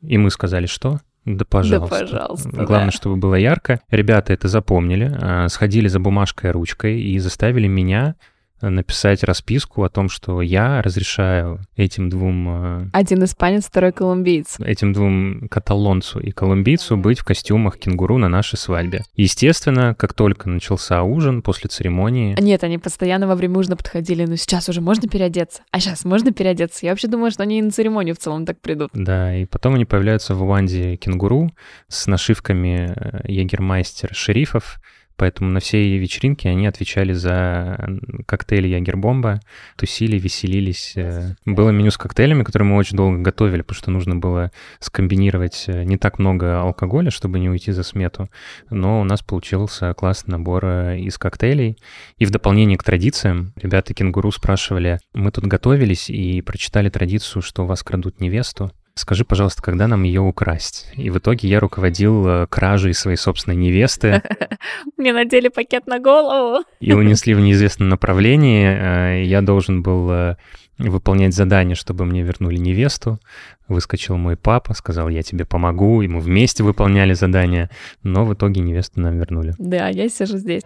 И 0.00 0.18
мы 0.18 0.30
сказали, 0.30 0.66
что? 0.66 1.00
Да, 1.24 1.44
пожалуйста. 1.44 1.98
Да, 1.98 2.04
пожалуйста. 2.04 2.50
Главное, 2.50 2.86
да. 2.86 2.90
чтобы 2.90 3.16
было 3.16 3.36
ярко. 3.36 3.80
Ребята 3.90 4.32
это 4.32 4.48
запомнили, 4.48 5.16
а, 5.20 5.48
сходили 5.48 5.88
за 5.88 6.00
бумажкой 6.00 6.50
и 6.50 6.52
ручкой 6.52 7.00
и 7.00 7.18
заставили 7.18 7.68
меня 7.68 8.16
написать 8.70 9.22
расписку 9.24 9.84
о 9.84 9.88
том, 9.88 10.08
что 10.08 10.42
я 10.42 10.82
разрешаю 10.82 11.60
этим 11.76 12.08
двум... 12.08 12.48
Э, 12.48 12.88
Один 12.92 13.24
испанец, 13.24 13.66
второй 13.66 13.92
колумбиец. 13.92 14.60
Этим 14.60 14.92
двум 14.92 15.48
каталонцу 15.48 16.20
и 16.20 16.30
колумбийцу 16.30 16.96
быть 16.96 17.18
в 17.18 17.24
костюмах 17.24 17.78
кенгуру 17.78 18.18
на 18.18 18.28
нашей 18.28 18.56
свадьбе. 18.56 19.02
Естественно, 19.16 19.94
как 19.94 20.14
только 20.14 20.48
начался 20.48 21.02
ужин 21.02 21.42
после 21.42 21.68
церемонии... 21.68 22.36
Нет, 22.40 22.64
они 22.64 22.78
постоянно 22.78 23.26
во 23.26 23.34
время 23.34 23.58
ужина 23.58 23.76
подходили, 23.76 24.24
ну 24.24 24.36
сейчас 24.36 24.68
уже 24.68 24.80
можно 24.80 25.08
переодеться, 25.08 25.62
а 25.70 25.80
сейчас 25.80 26.04
можно 26.04 26.32
переодеться. 26.32 26.86
Я 26.86 26.92
вообще 26.92 27.08
думаю, 27.08 27.30
что 27.30 27.42
они 27.42 27.58
и 27.58 27.62
на 27.62 27.70
церемонию 27.70 28.14
в 28.14 28.18
целом 28.18 28.46
так 28.46 28.60
придут. 28.60 28.90
Да, 28.94 29.34
и 29.34 29.44
потом 29.44 29.74
они 29.74 29.84
появляются 29.84 30.34
в 30.34 30.42
Уанде 30.42 30.96
кенгуру 30.96 31.50
с 31.88 32.06
нашивками 32.06 32.92
э, 32.94 33.20
егермайстер 33.26 34.14
шерифов, 34.14 34.78
Поэтому 35.16 35.50
на 35.50 35.60
все 35.60 35.98
вечеринки 35.98 36.46
они 36.46 36.66
отвечали 36.66 37.12
за 37.12 37.78
коктейли 38.26 38.68
Ягербомба, 38.68 39.40
тусили, 39.76 40.18
веселились. 40.18 40.92
Э, 40.96 41.34
было 41.44 41.70
меню 41.70 41.90
с 41.90 41.98
коктейлями, 41.98 42.42
которые 42.42 42.68
мы 42.68 42.76
очень 42.76 42.96
долго 42.96 43.18
готовили, 43.18 43.62
потому 43.62 43.78
что 43.78 43.90
нужно 43.90 44.16
было 44.16 44.50
скомбинировать 44.80 45.64
э, 45.68 45.84
не 45.84 45.96
так 45.96 46.18
много 46.18 46.60
алкоголя, 46.60 47.10
чтобы 47.10 47.38
не 47.38 47.48
уйти 47.48 47.72
за 47.72 47.82
смету. 47.82 48.28
Но 48.70 49.00
у 49.00 49.04
нас 49.04 49.22
получился 49.22 49.94
классный 49.94 50.32
набор 50.32 50.64
э, 50.64 50.98
из 51.00 51.18
коктейлей. 51.18 51.78
И 52.18 52.24
в 52.24 52.30
дополнение 52.30 52.78
к 52.78 52.84
традициям, 52.84 53.52
ребята 53.56 53.94
кенгуру 53.94 54.32
спрашивали, 54.32 54.98
мы 55.14 55.30
тут 55.30 55.46
готовились 55.46 56.10
и 56.10 56.40
прочитали 56.42 56.88
традицию, 56.88 57.42
что 57.42 57.64
у 57.64 57.66
вас 57.66 57.82
крадут 57.82 58.20
невесту. 58.20 58.72
Скажи, 58.94 59.24
пожалуйста, 59.24 59.62
когда 59.62 59.86
нам 59.88 60.02
ее 60.02 60.20
украсть? 60.20 60.90
И 60.96 61.08
в 61.08 61.18
итоге 61.18 61.48
я 61.48 61.60
руководил 61.60 62.26
э, 62.26 62.46
кражей 62.46 62.92
своей 62.92 63.16
собственной 63.16 63.56
невесты. 63.56 64.22
Мне 64.98 65.14
надели 65.14 65.48
пакет 65.48 65.86
на 65.86 65.98
голову. 65.98 66.64
И 66.80 66.92
унесли 66.92 67.34
в 67.34 67.40
неизвестном 67.40 67.88
направлении. 67.88 68.66
Э, 68.66 69.24
я 69.24 69.40
должен 69.40 69.82
был 69.82 70.10
э, 70.10 70.36
выполнять 70.78 71.34
задание, 71.34 71.74
чтобы 71.74 72.04
мне 72.04 72.22
вернули 72.22 72.56
невесту. 72.58 73.18
Выскочил 73.66 74.16
мой 74.16 74.36
папа, 74.36 74.74
сказал, 74.74 75.08
я 75.08 75.22
тебе 75.22 75.46
помогу, 75.46 76.02
и 76.02 76.08
мы 76.08 76.20
вместе 76.20 76.62
выполняли 76.62 77.14
задание, 77.14 77.70
но 78.02 78.26
в 78.26 78.34
итоге 78.34 78.60
невесту 78.60 79.00
нам 79.00 79.18
вернули. 79.18 79.54
Да, 79.58 79.88
я 79.88 80.08
сижу 80.10 80.36
здесь. 80.36 80.62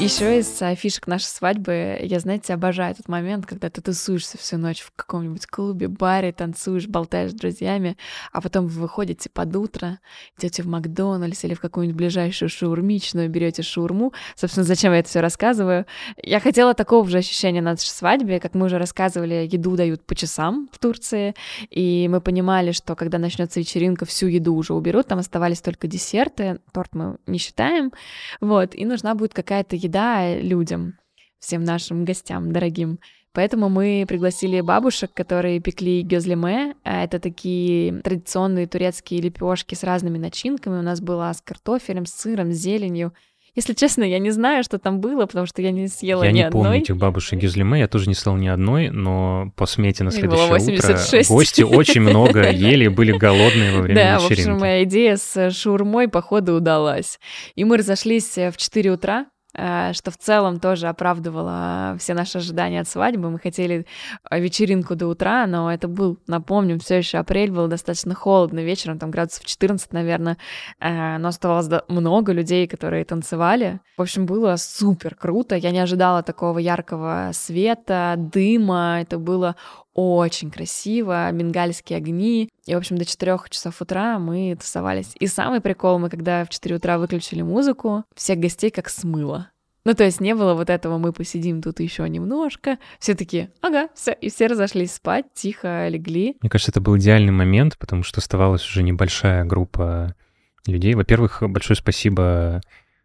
Еще 0.00 0.38
из 0.38 0.62
а, 0.62 0.76
фишек 0.76 1.08
нашей 1.08 1.24
свадьбы, 1.24 1.98
я, 2.00 2.20
знаете, 2.20 2.54
обожаю 2.54 2.92
этот 2.92 3.08
момент, 3.08 3.46
когда 3.46 3.68
ты 3.68 3.80
тусуешься 3.82 4.38
всю 4.38 4.56
ночь 4.56 4.80
в 4.80 4.92
каком-нибудь 4.94 5.46
клубе, 5.46 5.88
баре, 5.88 6.30
танцуешь, 6.30 6.86
болтаешь 6.86 7.32
с 7.32 7.34
друзьями, 7.34 7.96
а 8.32 8.40
потом 8.40 8.68
вы 8.68 8.82
выходите 8.82 9.28
под 9.28 9.56
утро, 9.56 9.98
идете 10.38 10.62
в 10.62 10.68
Макдональдс 10.68 11.42
или 11.42 11.54
в 11.54 11.60
какую-нибудь 11.60 11.96
ближайшую 11.96 12.48
шаурмичную, 12.48 13.28
берете 13.28 13.64
шаурму. 13.64 14.12
Собственно, 14.36 14.62
зачем 14.62 14.92
я 14.92 15.00
это 15.00 15.08
все 15.08 15.18
рассказываю? 15.18 15.84
Я 16.22 16.38
хотела 16.38 16.74
такого 16.74 17.08
же 17.08 17.18
ощущения 17.18 17.60
на 17.60 17.72
нашей 17.72 17.88
свадьбе, 17.88 18.38
как 18.38 18.54
мы 18.54 18.66
уже 18.66 18.78
рассказывали, 18.78 19.48
еду 19.50 19.74
дают 19.74 20.04
по 20.04 20.14
часам 20.14 20.68
в 20.72 20.78
Турции, 20.78 21.34
и 21.70 22.06
мы 22.08 22.20
понимали, 22.20 22.70
что 22.70 22.94
когда 22.94 23.18
начнется 23.18 23.58
вечеринка, 23.58 24.06
всю 24.06 24.28
еду 24.28 24.54
уже 24.54 24.74
уберут, 24.74 25.08
там 25.08 25.18
оставались 25.18 25.60
только 25.60 25.88
десерты, 25.88 26.60
торт 26.72 26.94
мы 26.94 27.16
не 27.26 27.38
считаем, 27.38 27.92
вот, 28.40 28.76
и 28.76 28.84
нужна 28.84 29.16
будет 29.16 29.34
какая-то 29.34 29.74
еда 29.74 29.87
еда 29.88 30.38
людям, 30.38 30.94
всем 31.38 31.64
нашим 31.64 32.04
гостям 32.04 32.52
дорогим. 32.52 32.98
Поэтому 33.32 33.68
мы 33.68 34.04
пригласили 34.08 34.60
бабушек, 34.60 35.12
которые 35.14 35.60
пекли 35.60 36.02
гёзлеме. 36.02 36.74
А 36.82 37.04
это 37.04 37.20
такие 37.20 38.00
традиционные 38.02 38.66
турецкие 38.66 39.20
лепешки 39.20 39.74
с 39.74 39.84
разными 39.84 40.18
начинками. 40.18 40.78
У 40.78 40.82
нас 40.82 41.00
была 41.00 41.32
с 41.32 41.40
картофелем, 41.40 42.06
с 42.06 42.12
сыром, 42.12 42.52
с 42.52 42.56
зеленью. 42.56 43.12
Если 43.54 43.74
честно, 43.74 44.04
я 44.04 44.18
не 44.18 44.30
знаю, 44.30 44.62
что 44.62 44.78
там 44.78 45.00
было, 45.00 45.26
потому 45.26 45.46
что 45.46 45.62
я 45.62 45.72
не 45.72 45.88
съела 45.88 46.22
я 46.22 46.30
ни 46.30 46.36
не 46.36 46.42
одной. 46.42 46.64
помню 46.64 46.78
этих 46.80 46.96
бабушек 46.96 47.40
Гюзлиме, 47.40 47.80
я 47.80 47.88
тоже 47.88 48.08
не 48.08 48.14
съел 48.14 48.36
ни 48.36 48.46
одной, 48.46 48.90
но 48.90 49.52
по 49.56 49.66
смете 49.66 50.04
на 50.04 50.12
следующее 50.12 50.48
86. 50.48 51.28
утро 51.28 51.34
гости 51.36 51.62
очень 51.62 52.02
много 52.02 52.50
ели, 52.52 52.86
были 52.86 53.12
голодные 53.12 53.72
во 53.74 53.82
время 53.82 54.00
да, 54.00 54.14
вечеринки. 54.16 54.44
Да, 54.44 54.52
в 54.52 54.54
общем, 54.54 54.60
моя 54.60 54.84
идея 54.84 55.16
с 55.16 55.50
шаурмой, 55.50 56.08
походу, 56.08 56.54
удалась. 56.54 57.18
И 57.56 57.64
мы 57.64 57.78
разошлись 57.78 58.36
в 58.36 58.56
4 58.56 58.90
утра, 58.92 59.22
э, 59.22 59.37
что 59.58 60.10
в 60.10 60.16
целом 60.16 60.60
тоже 60.60 60.88
оправдывало 60.88 61.96
все 61.98 62.14
наши 62.14 62.38
ожидания 62.38 62.80
от 62.80 62.88
свадьбы. 62.88 63.30
Мы 63.30 63.38
хотели 63.38 63.86
вечеринку 64.30 64.94
до 64.94 65.08
утра, 65.08 65.46
но 65.46 65.72
это 65.72 65.88
был, 65.88 66.18
напомню, 66.26 66.78
все 66.78 66.98
еще 66.98 67.18
апрель, 67.18 67.50
было 67.50 67.68
достаточно 67.68 68.14
холодно 68.14 68.60
вечером, 68.60 68.98
там 68.98 69.10
градусов 69.10 69.44
14, 69.44 69.92
наверное, 69.92 70.36
э, 70.80 71.18
но 71.18 71.28
оставалось 71.28 71.68
много 71.88 72.32
людей, 72.32 72.66
которые 72.66 73.04
танцевали. 73.04 73.80
В 73.96 74.02
общем, 74.02 74.26
было 74.26 74.56
супер 74.56 75.14
круто. 75.14 75.56
Я 75.56 75.70
не 75.70 75.80
ожидала 75.80 76.22
такого 76.22 76.58
яркого 76.58 77.30
света, 77.32 78.14
дыма. 78.16 78.98
Это 79.00 79.18
было 79.18 79.56
очень 79.98 80.50
красиво, 80.50 81.28
бенгальские 81.32 81.96
огни. 81.96 82.48
И, 82.66 82.74
в 82.74 82.78
общем, 82.78 82.98
до 82.98 83.04
4 83.04 83.36
часов 83.50 83.80
утра 83.82 84.20
мы 84.20 84.56
тусовались. 84.60 85.12
И 85.18 85.26
самый 85.26 85.60
прикол, 85.60 85.98
мы 85.98 86.08
когда 86.08 86.44
в 86.44 86.50
4 86.50 86.76
утра 86.76 86.98
выключили 86.98 87.42
музыку, 87.42 88.04
всех 88.14 88.38
гостей 88.38 88.70
как 88.70 88.88
смыло. 88.88 89.50
Ну, 89.84 89.94
то 89.94 90.04
есть 90.04 90.20
не 90.20 90.34
было 90.34 90.54
вот 90.54 90.70
этого, 90.70 90.98
мы 90.98 91.12
посидим 91.12 91.62
тут 91.62 91.80
еще 91.80 92.08
немножко. 92.08 92.78
Все 93.00 93.14
таки 93.14 93.48
ага, 93.60 93.88
все, 93.94 94.12
и 94.12 94.30
все 94.30 94.46
разошлись 94.46 94.92
спать, 94.92 95.26
тихо 95.34 95.88
легли. 95.88 96.36
Мне 96.42 96.50
кажется, 96.50 96.70
это 96.70 96.80
был 96.80 96.96
идеальный 96.96 97.32
момент, 97.32 97.76
потому 97.78 98.04
что 98.04 98.20
оставалась 98.20 98.64
уже 98.68 98.84
небольшая 98.84 99.44
группа 99.44 100.14
людей. 100.66 100.94
Во-первых, 100.94 101.42
большое 101.42 101.76
спасибо 101.76 102.60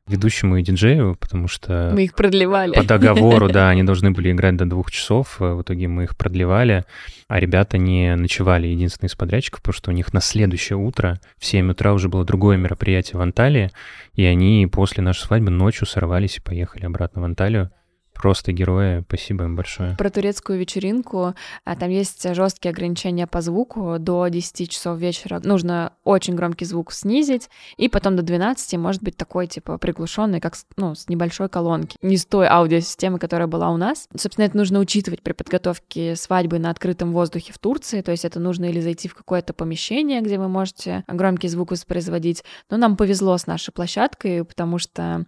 ведущему 0.08 0.58
и 0.58 0.64
диджею, 0.64 1.16
потому 1.20 1.48
что... 1.48 1.92
Мы 1.94 2.06
их 2.06 2.16
продлевали. 2.16 2.74
По 2.74 2.84
договору, 2.84 3.50
да, 3.52 3.70
они 3.70 3.84
должны 3.84 4.12
были 4.12 4.32
играть 4.32 4.58
до 4.58 4.66
двух 4.66 4.92
часов, 4.92 5.40
в 5.40 5.62
итоге 5.62 5.88
мы 5.88 6.04
их 6.04 6.18
продлевали, 6.18 6.84
а 7.28 7.40
ребята 7.40 7.78
не 7.78 8.16
ночевали, 8.16 8.68
единственные 8.68 9.08
из 9.08 9.16
подрядчиков, 9.16 9.62
потому 9.62 9.74
что 9.74 9.92
у 9.92 9.94
них 9.94 10.14
на 10.14 10.22
следующее 10.22 10.78
утро 10.78 11.20
в 11.38 11.46
7 11.46 11.72
утра 11.72 11.94
уже 11.94 12.10
было 12.10 12.26
другое 12.26 12.58
мероприятие 12.58 13.18
в 13.18 13.22
Анталии, 13.22 13.72
и 14.14 14.24
они 14.26 14.68
после 14.72 15.04
нашей 15.04 15.22
свадьбы 15.22 15.52
ночью 15.52 15.88
сорвались 15.88 16.38
и 16.38 16.42
поехали 16.42 16.86
обратно 16.86 17.22
в 17.22 17.26
Анталию. 17.26 17.72
Просто 18.14 18.52
герои, 18.52 19.04
спасибо 19.08 19.46
им 19.46 19.56
большое. 19.56 19.96
Про 19.98 20.10
турецкую 20.10 20.60
вечеринку. 20.60 21.34
А, 21.66 21.76
там 21.76 21.90
есть 21.90 22.34
жесткие 22.34 22.72
ограничения 22.72 23.28
по 23.28 23.42
звуку. 23.42 23.98
До 24.00 24.28
10 24.28 24.70
часов 24.70 25.00
вечера 25.00 25.42
нужно 25.44 25.94
очень 26.04 26.36
громкий 26.36 26.66
звук 26.66 26.94
снизить, 26.94 27.50
и 27.78 27.90
потом 27.90 28.16
до 28.16 28.22
12 28.22 28.78
может 28.78 29.04
быть 29.04 29.18
такой, 29.18 29.48
типа, 29.48 29.78
приглушенный, 29.78 30.40
как 30.40 30.56
ну, 30.78 30.96
с 30.96 31.10
небольшой 31.10 31.50
колонки. 31.50 31.98
Не 32.02 32.18
с 32.18 32.26
той 32.26 32.48
аудиосистемы, 32.48 33.20
которая 33.20 33.48
была 33.48 33.72
у 33.72 33.78
нас. 33.78 34.08
Собственно, 34.16 34.46
это 34.46 34.58
нужно 34.58 34.80
учитывать 34.80 35.22
при 35.22 35.34
подготовке 35.34 36.16
свадьбы 36.16 36.60
на 36.60 36.70
открытом 36.70 37.12
воздухе 37.12 37.52
в 37.52 37.60
Турции. 37.60 38.02
То 38.02 38.12
есть 38.12 38.26
это 38.26 38.40
нужно 38.40 38.66
или 38.66 38.80
зайти 38.80 39.08
в 39.08 39.16
какое-то 39.16 39.54
помещение, 39.54 40.22
где 40.22 40.38
вы 40.38 40.48
можете 40.48 41.04
громкий 41.08 41.48
звук 41.48 41.72
воспроизводить. 41.72 42.44
Но 42.70 42.78
нам 42.78 42.96
повезло 42.96 43.38
с 43.38 43.48
нашей 43.48 43.72
площадкой, 43.72 44.46
потому 44.46 44.78
что 44.78 45.26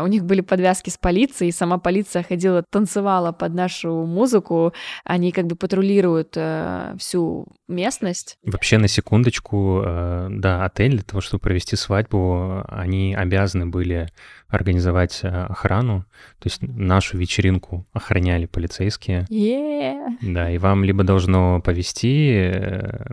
у 0.00 0.06
них 0.06 0.24
были 0.24 0.40
подвязки 0.40 0.90
с 0.90 0.96
полицией, 0.96 1.50
и 1.50 1.52
сама 1.52 1.78
полиция 1.78 2.22
ходила, 2.22 2.64
танцевала 2.70 3.32
под 3.32 3.54
нашу 3.54 4.06
музыку. 4.06 4.72
Они 5.04 5.32
как 5.32 5.46
бы 5.46 5.56
патрулируют 5.56 6.34
э, 6.36 6.94
всю 6.98 7.46
местность. 7.68 8.36
Вообще, 8.44 8.78
на 8.78 8.88
секундочку, 8.88 9.82
э, 9.84 10.28
да, 10.30 10.64
отель 10.64 10.92
для 10.92 11.02
того, 11.02 11.20
чтобы 11.20 11.42
провести 11.42 11.76
свадьбу, 11.76 12.64
они 12.68 13.14
обязаны 13.14 13.66
были 13.66 14.08
организовать 14.48 15.20
э, 15.22 15.28
охрану. 15.28 16.04
То 16.38 16.46
есть 16.46 16.62
нашу 16.62 17.18
вечеринку 17.18 17.86
охраняли 17.92 18.46
полицейские. 18.46 19.26
Yeah. 19.30 20.16
Да, 20.22 20.50
и 20.50 20.58
вам 20.58 20.84
либо 20.84 21.04
должно 21.04 21.60
повести 21.60 22.32
э, 22.32 23.06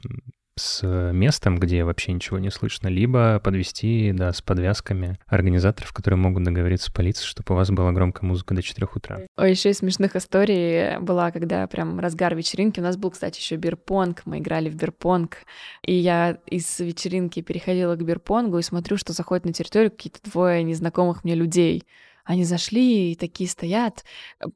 с 0.59 1.11
местом, 1.11 1.57
где 1.57 1.83
вообще 1.83 2.11
ничего 2.11 2.37
не 2.37 2.51
слышно, 2.51 2.87
либо 2.87 3.39
подвести, 3.39 4.11
да, 4.13 4.31
с 4.31 4.41
подвязками 4.41 5.17
организаторов, 5.25 5.93
которые 5.93 6.19
могут 6.19 6.43
договориться 6.43 6.91
с 6.91 6.93
полицией, 6.93 7.27
чтобы 7.27 7.53
у 7.53 7.57
вас 7.57 7.71
была 7.71 7.91
громкая 7.91 8.27
музыка 8.27 8.53
до 8.53 8.61
4 8.61 8.87
утра. 8.93 9.19
Ой, 9.37 9.49
еще 9.49 9.71
из 9.71 9.77
смешных 9.79 10.15
историй 10.15 10.99
была, 10.99 11.31
когда 11.31 11.65
прям 11.65 11.99
разгар 11.99 12.35
вечеринки. 12.35 12.79
У 12.79 12.83
нас 12.83 12.97
был, 12.97 13.11
кстати, 13.11 13.39
еще 13.39 13.55
бирпонг, 13.55 14.23
мы 14.25 14.39
играли 14.39 14.69
в 14.69 14.75
бирпонг, 14.75 15.37
и 15.83 15.95
я 15.95 16.37
из 16.45 16.79
вечеринки 16.79 17.41
переходила 17.41 17.95
к 17.95 18.03
бирпонгу 18.03 18.59
и 18.59 18.63
смотрю, 18.63 18.97
что 18.97 19.13
заходят 19.13 19.45
на 19.45 19.53
территорию 19.53 19.89
какие-то 19.89 20.19
двое 20.29 20.61
незнакомых 20.63 21.23
мне 21.23 21.35
людей. 21.35 21.85
Они 22.25 22.43
зашли 22.43 23.13
и 23.13 23.15
такие 23.15 23.49
стоят, 23.49 24.03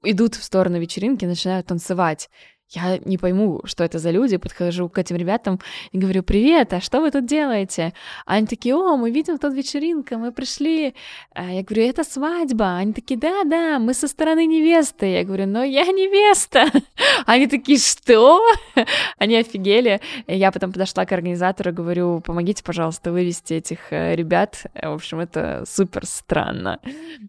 идут 0.03 0.36
в 0.36 0.43
сторону 0.43 0.79
вечеринки, 0.79 1.25
начинают 1.25 1.65
танцевать. 1.65 2.29
Я 2.73 2.97
не 3.05 3.17
пойму, 3.17 3.61
что 3.65 3.83
это 3.83 3.99
за 3.99 4.11
люди, 4.11 4.37
подхожу 4.37 4.89
к 4.89 4.97
этим 4.97 5.15
ребятам 5.15 5.59
и 5.91 5.97
говорю, 5.97 6.23
привет, 6.23 6.73
а 6.73 6.81
что 6.81 7.01
вы 7.01 7.12
тут 7.12 7.25
делаете? 7.25 7.93
Они 8.25 8.47
такие, 8.47 8.75
о, 8.75 8.95
мы 8.95 9.12
видим 9.12 9.38
тут 9.38 9.53
вечеринка, 9.53 10.17
мы 10.17 10.31
пришли. 10.31 10.95
А 11.33 11.51
я 11.51 11.63
говорю, 11.63 11.83
это 11.83 12.03
свадьба. 12.03 12.77
Они 12.77 12.93
такие, 12.93 13.19
да-да, 13.19 13.77
мы 13.77 13.93
со 13.93 14.07
стороны 14.07 14.45
невесты. 14.45 15.05
Я 15.05 15.23
говорю, 15.23 15.45
но 15.47 15.63
я 15.63 15.83
невеста. 15.86 16.65
Они 17.27 17.47
такие, 17.47 17.77
что? 17.77 18.41
Они 19.19 19.36
офигели. 19.36 20.01
Я 20.27 20.51
потом 20.51 20.71
подошла 20.71 21.05
к 21.05 21.12
организатору 21.12 21.73
говорю, 21.73 22.21
помогите, 22.21 22.63
пожалуйста, 22.63 23.12
вывести 23.12 23.55
этих 23.55 23.91
э, 23.91 24.15
ребят. 24.15 24.63
В 24.73 24.93
общем, 24.93 25.19
это 25.19 25.63
супер 25.67 26.05
странно. 26.05 26.79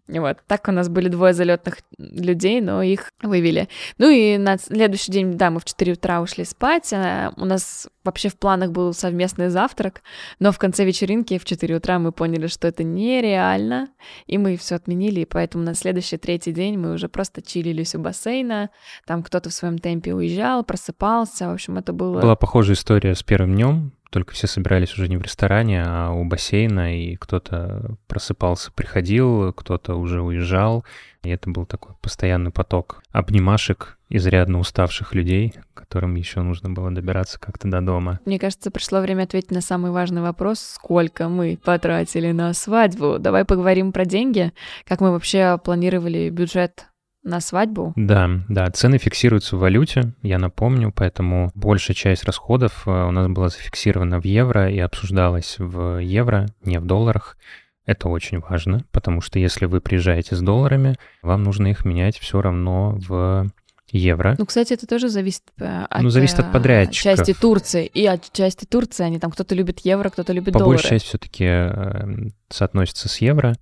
Вот. 0.07 0.37
Так 0.47 0.67
у 0.67 0.71
нас 0.71 0.87
были 0.87 1.09
двое 1.09 1.33
залетных 1.33 1.79
людей, 1.97 2.61
но 2.61 2.81
их 2.81 3.11
вывели. 3.21 3.67
Ну 3.97 4.09
и 4.09 4.37
на 4.37 4.57
следующий 4.57 5.11
день 5.11 5.34
да, 5.35 5.51
мы 5.51 5.59
в 5.59 5.65
4 5.65 5.93
утра 5.93 6.21
ушли 6.21 6.45
спать, 6.45 6.91
а 6.93 7.33
у 7.37 7.45
нас 7.45 7.87
вообще 8.03 8.29
в 8.29 8.37
планах 8.37 8.71
был 8.71 8.93
совместный 8.93 9.49
завтрак, 9.49 10.01
но 10.39 10.51
в 10.51 10.57
конце 10.57 10.85
вечеринки 10.85 11.37
в 11.37 11.45
4 11.45 11.75
утра 11.75 11.99
мы 11.99 12.11
поняли, 12.11 12.47
что 12.47 12.67
это 12.67 12.83
нереально, 12.83 13.87
и 14.27 14.37
мы 14.37 14.57
все 14.57 14.75
отменили, 14.75 15.21
и 15.21 15.25
поэтому 15.25 15.63
на 15.63 15.73
следующий 15.73 16.17
третий 16.17 16.51
день 16.51 16.77
мы 16.77 16.93
уже 16.93 17.09
просто 17.09 17.41
чилились 17.41 17.95
у 17.95 17.99
бассейна, 17.99 18.69
там 19.05 19.23
кто-то 19.23 19.49
в 19.49 19.53
своем 19.53 19.77
темпе 19.77 20.13
уезжал, 20.13 20.63
просыпался, 20.63 21.49
в 21.49 21.53
общем, 21.53 21.77
это 21.77 21.93
было... 21.93 22.21
Была 22.21 22.35
похожая 22.35 22.75
история 22.75 23.15
с 23.15 23.23
первым 23.23 23.55
днем, 23.55 23.91
только 24.15 24.33
все 24.33 24.47
собирались 24.47 24.93
уже 24.93 25.09
не 25.09 25.17
в 25.17 25.21
ресторане, 25.21 25.83
а 25.85 26.11
у 26.11 26.23
бассейна, 26.23 26.97
и 26.97 27.17
кто-то 27.17 27.97
просыпался, 28.07 28.71
приходил, 28.71 29.51
кто-то 29.51 29.95
уже 29.95 30.21
уезжал, 30.21 30.85
и 31.25 31.29
это 31.29 31.49
был 31.49 31.65
такой 31.65 31.95
постоянный 32.01 32.51
поток 32.51 33.03
обнимашек 33.11 33.97
изрядно 34.09 34.59
уставших 34.59 35.13
людей, 35.13 35.53
которым 35.73 36.15
еще 36.15 36.41
нужно 36.41 36.69
было 36.69 36.91
добираться 36.91 37.39
как-то 37.39 37.69
до 37.69 37.81
дома. 37.81 38.19
Мне 38.25 38.39
кажется, 38.39 38.71
пришло 38.71 39.01
время 39.01 39.23
ответить 39.23 39.51
на 39.51 39.61
самый 39.61 39.91
важный 39.91 40.21
вопрос, 40.21 40.59
сколько 40.59 41.27
мы 41.27 41.57
потратили 41.63 42.31
на 42.31 42.53
свадьбу. 42.53 43.17
Давай 43.19 43.45
поговорим 43.45 43.91
про 43.91 44.05
деньги, 44.05 44.53
как 44.85 45.01
мы 45.01 45.11
вообще 45.11 45.59
планировали 45.63 46.29
бюджет 46.29 46.87
на 47.25 47.41
свадьбу? 47.41 47.91
Да, 47.95 48.29
да, 48.47 48.69
цены 48.69 48.99
фиксируются 48.99 49.57
в 49.57 49.59
валюте, 49.59 50.13
я 50.21 50.37
напомню, 50.37 50.93
поэтому 50.95 51.51
большая 51.55 51.95
часть 51.95 52.23
расходов 52.23 52.83
э, 52.85 52.91
у 52.91 53.11
нас 53.11 53.27
была 53.27 53.49
зафиксирована 53.49 54.21
в 54.21 54.25
евро 54.25 54.69
и 54.69 54.77
обсуждалась 54.77 55.55
в 55.57 55.97
евро, 55.97 56.45
не 56.63 56.79
в 56.79 56.85
долларах. 56.85 57.37
Это 57.85 58.09
очень 58.09 58.39
важно, 58.39 58.83
потому 58.91 59.21
что 59.21 59.39
если 59.39 59.65
вы 59.65 59.81
приезжаете 59.81 60.35
с 60.35 60.41
долларами, 60.41 60.95
вам 61.21 61.43
нужно 61.43 61.67
их 61.67 61.85
менять 61.85 62.17
все 62.17 62.41
равно 62.41 62.97
в 63.07 63.47
евро. 63.91 64.35
Ну, 64.37 64.45
кстати, 64.45 64.73
это 64.73 64.87
тоже 64.87 65.09
зависит 65.09 65.43
э, 65.59 65.85
от, 65.89 66.01
ну, 66.01 66.09
зависит 66.09 66.39
от 66.39 66.47
э, 66.47 66.51
подрядчиков. 66.51 67.03
части 67.17 67.33
Турции. 67.33 67.85
И 67.85 68.05
от 68.05 68.31
части 68.33 68.65
Турции 68.65 69.03
они 69.03 69.19
там 69.19 69.31
кто-то 69.31 69.53
любит 69.55 69.79
евро, 69.81 70.09
кто-то 70.09 70.33
любит 70.33 70.53
По 70.53 70.59
доллары. 70.59 70.77
большей 70.77 70.89
части 70.89 71.07
все-таки 71.07 71.45
э, 71.45 72.29
соотносится 72.49 73.07
с 73.07 73.17
евро. 73.19 73.55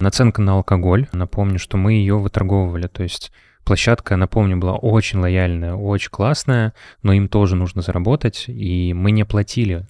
Наценка 0.00 0.42
на 0.42 0.54
алкоголь. 0.54 1.06
Напомню, 1.12 1.58
что 1.58 1.76
мы 1.76 1.92
ее 1.92 2.18
выторговывали. 2.18 2.88
То 2.88 3.04
есть 3.04 3.30
площадка, 3.64 4.16
напомню, 4.16 4.56
была 4.56 4.76
очень 4.76 5.20
лояльная, 5.20 5.74
очень 5.74 6.10
классная, 6.10 6.74
но 7.02 7.12
им 7.12 7.28
тоже 7.28 7.54
нужно 7.54 7.82
заработать, 7.82 8.44
и 8.48 8.94
мы 8.94 9.10
не 9.10 9.24
платили 9.24 9.86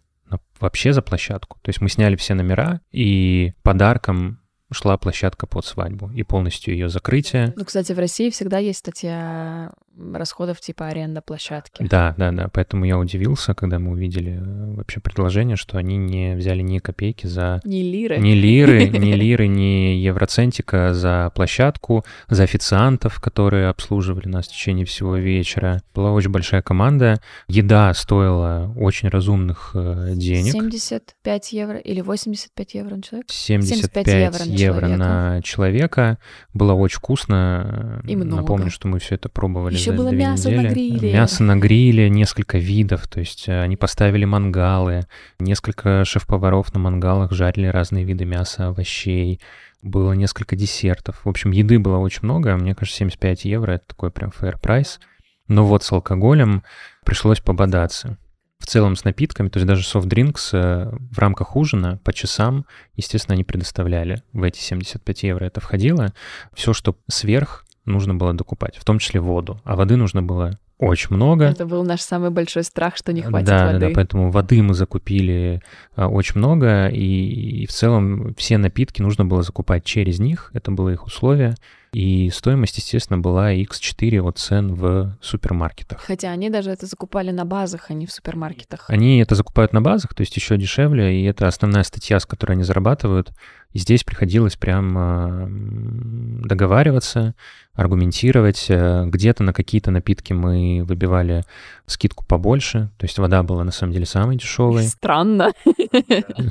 вообще 0.60 0.92
за 0.92 1.02
площадку. 1.02 1.58
То 1.62 1.68
есть 1.70 1.80
мы 1.80 1.88
сняли 1.88 2.16
все 2.16 2.34
номера, 2.34 2.80
и 2.90 3.52
подарком 3.62 4.40
шла 4.70 4.98
площадка 4.98 5.46
под 5.46 5.64
свадьбу 5.64 6.10
и 6.10 6.22
полностью 6.22 6.74
ее 6.74 6.88
закрытие. 6.88 7.54
Ну, 7.56 7.64
кстати, 7.64 7.92
в 7.92 7.98
России 7.98 8.30
всегда 8.30 8.58
есть 8.58 8.80
статья 8.80 9.72
расходов 10.12 10.60
типа 10.60 10.86
аренда 10.86 11.20
площадки. 11.20 11.86
Да, 11.88 12.14
да, 12.16 12.30
да. 12.32 12.48
Поэтому 12.52 12.84
я 12.84 12.98
удивился, 12.98 13.54
когда 13.54 13.78
мы 13.78 13.92
увидели 13.92 14.38
э, 14.40 14.74
вообще 14.74 15.00
предложение, 15.00 15.56
что 15.56 15.78
они 15.78 15.96
не 15.96 16.34
взяли 16.34 16.62
ни 16.62 16.78
копейки 16.78 17.26
за... 17.26 17.60
Ни 17.64 17.82
лиры. 17.82 18.18
Ни 18.18 18.32
лиры, 18.32 18.88
ни 18.88 19.12
лиры, 19.12 19.48
ни 19.48 19.96
евроцентика 19.96 20.94
за 20.94 21.30
площадку, 21.34 22.04
за 22.28 22.44
официантов, 22.44 23.20
которые 23.20 23.68
обслуживали 23.68 24.28
нас 24.28 24.46
в 24.46 24.52
течение 24.52 24.86
всего 24.86 25.16
вечера. 25.16 25.82
Была 25.94 26.12
очень 26.12 26.30
большая 26.30 26.62
команда. 26.62 27.20
Еда 27.48 27.92
стоила 27.94 28.72
очень 28.76 29.08
разумных 29.08 29.72
э, 29.74 30.12
денег. 30.14 30.52
75 30.52 31.52
евро 31.52 31.78
или 31.78 32.00
85 32.00 32.74
евро 32.74 32.96
на 32.96 33.02
человека? 33.02 33.32
75, 33.32 34.06
75 34.06 34.06
евро, 34.06 34.38
на, 34.38 34.54
евро 34.54 34.80
человека. 34.80 34.98
на 34.98 35.42
человека. 35.42 36.18
Было 36.54 36.72
очень 36.74 36.98
вкусно. 36.98 38.02
И 38.06 38.16
много. 38.16 38.42
Напомню, 38.42 38.70
что 38.70 38.88
мы 38.88 38.98
все 38.98 39.16
это 39.16 39.28
пробовали 39.28 39.74
Еще 39.74 39.87
еще 39.92 40.02
было 40.02 40.10
мясо 40.10 40.50
недели. 40.50 40.66
на 40.66 40.70
гриле. 40.70 41.12
Мясо 41.12 41.42
на 41.42 41.56
гриле, 41.56 42.10
несколько 42.10 42.58
видов, 42.58 43.08
то 43.08 43.20
есть 43.20 43.48
э, 43.48 43.60
они 43.60 43.76
поставили 43.76 44.24
мангалы, 44.24 45.06
несколько 45.38 46.04
шеф-поваров 46.04 46.72
на 46.74 46.80
мангалах 46.80 47.32
жарили 47.32 47.66
разные 47.66 48.04
виды 48.04 48.24
мяса, 48.24 48.68
овощей, 48.68 49.40
было 49.82 50.12
несколько 50.12 50.56
десертов. 50.56 51.20
В 51.24 51.28
общем, 51.28 51.50
еды 51.50 51.78
было 51.78 51.98
очень 51.98 52.20
много, 52.22 52.56
мне 52.56 52.74
кажется, 52.74 52.98
75 52.98 53.44
евро— 53.44 53.72
это 53.72 53.86
такой 53.86 54.10
прям 54.10 54.30
fair 54.30 54.58
прайс. 54.60 55.00
Но 55.46 55.64
вот 55.64 55.82
с 55.82 55.92
алкоголем 55.92 56.62
пришлось 57.04 57.40
пободаться. 57.40 58.18
В 58.58 58.66
целом 58.66 58.96
с 58.96 59.04
напитками, 59.04 59.48
то 59.48 59.58
есть 59.58 59.66
даже 59.66 59.84
софт-дринкс 59.84 60.50
э, 60.52 60.90
в 60.92 61.18
рамках 61.18 61.56
ужина 61.56 62.00
по 62.04 62.12
часам, 62.12 62.66
естественно, 62.96 63.34
они 63.34 63.44
предоставляли. 63.44 64.22
В 64.32 64.42
эти 64.42 64.58
75 64.58 65.22
евро 65.22 65.44
это 65.44 65.60
входило. 65.60 66.12
Все, 66.52 66.74
что 66.74 66.98
сверх, 67.08 67.64
нужно 67.88 68.14
было 68.14 68.32
докупать, 68.34 68.76
в 68.76 68.84
том 68.84 68.98
числе 68.98 69.20
воду. 69.20 69.60
А 69.64 69.76
воды 69.76 69.96
нужно 69.96 70.22
было 70.22 70.58
очень 70.78 71.16
много. 71.16 71.44
Это 71.46 71.66
был 71.66 71.82
наш 71.82 72.00
самый 72.00 72.30
большой 72.30 72.62
страх, 72.62 72.96
что 72.96 73.12
не 73.12 73.22
хватит 73.22 73.48
да, 73.48 73.66
воды. 73.66 73.78
Да, 73.80 73.88
да, 73.88 73.92
поэтому 73.94 74.30
воды 74.30 74.62
мы 74.62 74.74
закупили 74.74 75.60
а, 75.96 76.08
очень 76.08 76.38
много, 76.38 76.86
и, 76.86 77.62
и 77.62 77.66
в 77.66 77.72
целом 77.72 78.34
все 78.36 78.58
напитки 78.58 79.02
нужно 79.02 79.24
было 79.24 79.42
закупать 79.42 79.84
через 79.84 80.20
них, 80.20 80.50
это 80.54 80.70
было 80.70 80.90
их 80.90 81.04
условие. 81.04 81.56
И 81.92 82.30
стоимость, 82.30 82.76
естественно, 82.76 83.18
была 83.18 83.54
X4 83.54 84.20
от 84.20 84.38
цен 84.38 84.74
в 84.74 85.16
супермаркетах. 85.22 86.00
Хотя 86.00 86.30
они 86.30 86.50
даже 86.50 86.70
это 86.70 86.86
закупали 86.86 87.30
на 87.30 87.44
базах, 87.44 87.86
а 87.88 87.94
не 87.94 88.06
в 88.06 88.12
супермаркетах. 88.12 88.84
Они 88.88 89.20
это 89.20 89.34
закупают 89.34 89.72
на 89.72 89.80
базах, 89.80 90.14
то 90.14 90.20
есть 90.20 90.36
еще 90.36 90.56
дешевле, 90.58 91.20
и 91.20 91.24
это 91.24 91.48
основная 91.48 91.82
статья, 91.82 92.20
с 92.20 92.26
которой 92.26 92.52
они 92.52 92.62
зарабатывают. 92.62 93.32
И 93.72 93.78
здесь 93.78 94.02
приходилось 94.02 94.56
прям 94.56 94.94
а, 94.96 95.46
договариваться, 95.48 97.34
аргументировать. 97.74 98.66
Э, 98.70 99.04
где-то 99.06 99.42
на 99.42 99.52
какие-то 99.52 99.90
напитки 99.90 100.32
мы 100.32 100.82
выбивали 100.84 101.44
скидку 101.86 102.24
побольше, 102.24 102.90
то 102.96 103.04
есть 103.04 103.18
вода 103.18 103.42
была 103.42 103.64
на 103.64 103.70
самом 103.70 103.92
деле 103.92 104.06
самой 104.06 104.36
дешевой. 104.36 104.82
Странно. 104.84 105.52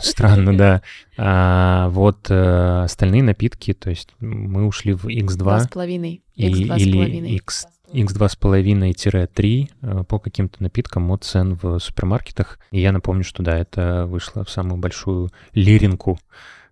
Странно, 0.01 0.56
да. 0.56 0.82
А 1.17 1.89
вот 1.89 2.27
э, 2.30 2.84
остальные 2.84 3.23
напитки, 3.23 3.73
то 3.73 3.89
есть 3.89 4.10
мы 4.19 4.65
ушли 4.65 4.93
в 4.93 5.06
X2. 5.06 5.38
Два 5.38 5.60
с 5.60 5.67
половиной. 5.67 6.21
И, 6.36 6.47
или 6.47 7.36
X, 7.36 7.67
X2,5-3 7.91 9.69
э, 9.82 10.03
по 10.08 10.19
каким-то 10.19 10.62
напиткам 10.62 11.12
от 11.12 11.23
цен 11.23 11.58
в 11.62 11.80
супермаркетах. 11.80 12.60
И 12.71 12.80
я 12.80 12.91
напомню, 12.91 13.23
что 13.23 13.43
да, 13.43 13.58
это 13.58 14.06
вышло 14.08 14.43
в 14.43 14.49
самую 14.49 14.77
большую 14.77 15.30
лиринку, 15.53 16.19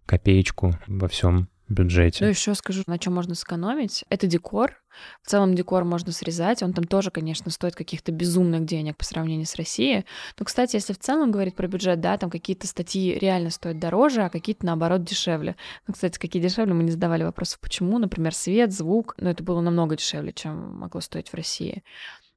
копеечку 0.05 0.73
во 0.87 1.07
всем 1.07 1.47
бюджете. 1.67 2.23
Ну, 2.23 2.29
еще 2.29 2.53
скажу, 2.55 2.83
на 2.87 2.99
чем 2.99 3.13
можно 3.15 3.35
сэкономить. 3.35 4.05
Это 4.09 4.27
декор. 4.27 4.81
В 5.23 5.27
целом 5.27 5.55
декор 5.55 5.83
можно 5.83 6.11
срезать. 6.11 6.63
Он 6.63 6.73
там 6.73 6.85
тоже, 6.85 7.11
конечно, 7.11 7.51
стоит 7.51 7.75
каких-то 7.75 8.11
безумных 8.11 8.65
денег 8.65 8.97
по 8.97 9.03
сравнению 9.03 9.45
с 9.45 9.55
Россией. 9.55 10.05
Но, 10.39 10.45
кстати, 10.45 10.75
если 10.75 10.93
в 10.93 10.99
целом 10.99 11.31
говорить 11.31 11.55
про 11.55 11.67
бюджет, 11.67 11.99
да, 11.99 12.17
там 12.17 12.29
какие-то 12.29 12.67
статьи 12.67 13.17
реально 13.17 13.49
стоят 13.49 13.79
дороже, 13.79 14.21
а 14.21 14.29
какие-то, 14.29 14.65
наоборот, 14.65 15.03
дешевле. 15.03 15.55
Ну, 15.87 15.93
кстати, 15.93 16.19
какие 16.19 16.41
дешевле, 16.41 16.73
мы 16.73 16.83
не 16.83 16.91
задавали 16.91 17.23
вопросов, 17.23 17.59
почему. 17.59 17.97
Например, 17.97 18.33
свет, 18.33 18.71
звук. 18.71 19.15
Но 19.17 19.29
это 19.29 19.43
было 19.43 19.61
намного 19.61 19.97
дешевле, 19.97 20.33
чем 20.33 20.77
могло 20.77 21.01
стоить 21.01 21.29
в 21.29 21.33
России. 21.33 21.83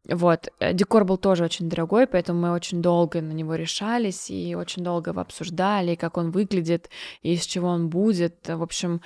Вот, 0.07 0.49
э, 0.61 0.73
декор 0.73 1.05
был 1.05 1.19
тоже 1.19 1.45
очень 1.45 1.69
дорогой, 1.69 2.07
поэтому 2.07 2.41
мы 2.41 2.53
очень 2.53 2.81
долго 2.81 3.21
на 3.21 3.33
него 3.33 3.55
решались 3.55 4.31
и 4.31 4.55
очень 4.55 4.83
долго 4.83 5.11
его 5.11 5.21
обсуждали, 5.21 5.97
как 5.97 6.17
он 6.17 6.31
выглядит, 6.31 6.91
и 7.23 7.35
из 7.35 7.45
чего 7.45 7.69
он 7.69 7.89
будет. 7.89 8.49
В 8.49 8.63
общем, 8.63 9.03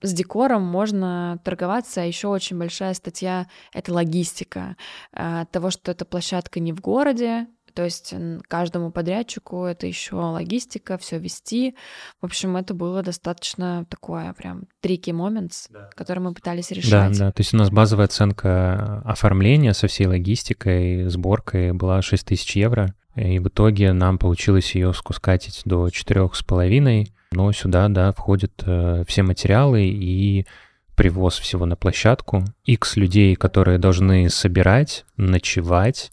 с 0.00 0.12
декором 0.12 0.62
можно 0.62 1.40
торговаться, 1.44 2.02
а 2.02 2.04
еще 2.04 2.28
очень 2.28 2.58
большая 2.58 2.94
статья— 2.94 3.48
это 3.72 3.92
логистика. 3.92 4.76
Э, 5.12 5.44
того, 5.50 5.70
что 5.70 5.90
эта 5.90 6.04
площадка 6.04 6.60
не 6.60 6.72
в 6.72 6.80
городе, 6.80 7.46
то 7.78 7.84
есть 7.84 8.12
каждому 8.48 8.90
подрядчику 8.90 9.62
это 9.62 9.86
еще 9.86 10.16
логистика, 10.16 10.98
все 10.98 11.20
вести. 11.20 11.76
В 12.20 12.24
общем, 12.24 12.56
это 12.56 12.74
было 12.74 13.04
достаточно 13.04 13.86
такое 13.88 14.32
прям 14.32 14.64
трики 14.80 15.12
момент, 15.12 15.52
да. 15.70 15.88
который 15.94 16.18
мы 16.18 16.34
пытались 16.34 16.72
решать. 16.72 17.16
Да, 17.16 17.26
да. 17.26 17.30
То 17.30 17.40
есть 17.40 17.54
у 17.54 17.56
нас 17.56 17.70
базовая 17.70 18.06
оценка 18.06 19.00
оформления 19.04 19.74
со 19.74 19.86
всей 19.86 20.08
логистикой, 20.08 21.08
сборкой 21.08 21.72
была 21.72 22.02
6 22.02 22.26
тысяч 22.26 22.56
евро. 22.56 22.96
И 23.14 23.38
в 23.38 23.46
итоге 23.46 23.92
нам 23.92 24.18
получилось 24.18 24.74
ее 24.74 24.92
скускатить 24.92 25.62
до 25.64 25.88
четырех 25.90 26.34
с 26.34 26.42
половиной. 26.42 27.12
Но 27.30 27.52
сюда, 27.52 27.86
да, 27.86 28.10
входят 28.10 28.60
э, 28.66 29.04
все 29.06 29.22
материалы 29.22 29.86
и 29.86 30.48
привоз 30.96 31.38
всего 31.38 31.64
на 31.64 31.76
площадку. 31.76 32.42
X 32.64 32.96
людей, 32.96 33.36
которые 33.36 33.78
должны 33.78 34.28
собирать, 34.30 35.04
ночевать, 35.16 36.10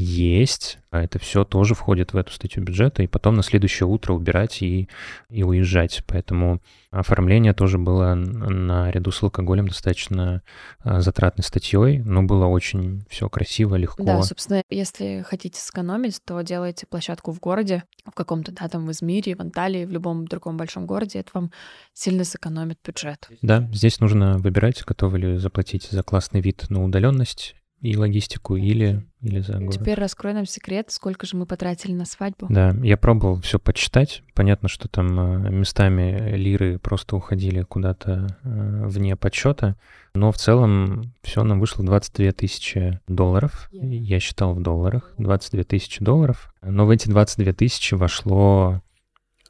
есть. 0.00 0.78
А 0.90 1.02
это 1.02 1.18
все 1.18 1.44
тоже 1.44 1.74
входит 1.74 2.12
в 2.12 2.16
эту 2.16 2.32
статью 2.32 2.62
бюджета, 2.62 3.02
и 3.02 3.06
потом 3.06 3.34
на 3.34 3.42
следующее 3.42 3.86
утро 3.86 4.14
убирать 4.14 4.62
и, 4.62 4.88
и 5.28 5.42
уезжать. 5.42 6.02
Поэтому 6.06 6.62
оформление 6.90 7.52
тоже 7.52 7.78
было 7.78 8.14
наряду 8.14 9.10
с 9.10 9.22
алкоголем 9.22 9.68
достаточно 9.68 10.42
а, 10.80 11.00
затратной 11.00 11.44
статьей, 11.44 11.98
но 11.98 12.22
было 12.22 12.46
очень 12.46 13.04
все 13.10 13.28
красиво, 13.28 13.74
легко. 13.74 14.02
Да, 14.02 14.22
собственно, 14.22 14.62
если 14.70 15.24
хотите 15.26 15.60
сэкономить, 15.60 16.20
то 16.24 16.40
делайте 16.40 16.86
площадку 16.86 17.32
в 17.32 17.40
городе, 17.40 17.84
в 18.06 18.14
каком-то, 18.14 18.52
да, 18.52 18.68
там 18.68 18.86
в 18.86 18.90
Измире, 18.92 19.36
в 19.36 19.40
Анталии, 19.40 19.84
в 19.84 19.90
любом 19.90 20.26
другом 20.26 20.56
большом 20.56 20.86
городе, 20.86 21.18
это 21.18 21.30
вам 21.34 21.50
сильно 21.92 22.24
сэкономит 22.24 22.78
бюджет. 22.84 23.28
Да, 23.42 23.68
здесь 23.72 24.00
нужно 24.00 24.38
выбирать, 24.38 24.82
готовы 24.84 25.18
ли 25.18 25.36
заплатить 25.36 25.88
за 25.90 26.02
классный 26.02 26.40
вид 26.40 26.66
на 26.70 26.82
удаленность 26.82 27.56
и 27.80 27.96
логистику, 27.96 28.56
или, 28.56 29.06
или 29.20 29.40
за 29.40 29.58
город. 29.58 29.74
Теперь 29.74 29.98
раскрой 29.98 30.34
нам 30.34 30.46
секрет, 30.46 30.90
сколько 30.90 31.26
же 31.26 31.36
мы 31.36 31.46
потратили 31.46 31.92
на 31.92 32.04
свадьбу. 32.04 32.46
Да, 32.50 32.74
я 32.82 32.96
пробовал 32.96 33.40
все 33.40 33.58
почитать. 33.58 34.22
Понятно, 34.34 34.68
что 34.68 34.88
там 34.88 35.46
э, 35.46 35.50
местами 35.50 36.36
лиры 36.36 36.78
просто 36.78 37.16
уходили 37.16 37.62
куда-то 37.62 38.36
э, 38.42 38.86
вне 38.86 39.14
подсчета, 39.16 39.76
но 40.14 40.32
в 40.32 40.36
целом 40.36 41.14
все 41.22 41.44
нам 41.44 41.60
вышло 41.60 41.84
22 41.84 42.32
тысячи 42.32 43.00
долларов. 43.06 43.68
Я 43.72 44.18
считал 44.18 44.54
в 44.54 44.62
долларах 44.62 45.14
22 45.18 45.62
тысячи 45.64 46.02
долларов. 46.02 46.52
Но 46.62 46.86
в 46.86 46.90
эти 46.90 47.08
22 47.08 47.52
тысячи 47.52 47.94
вошло 47.94 48.82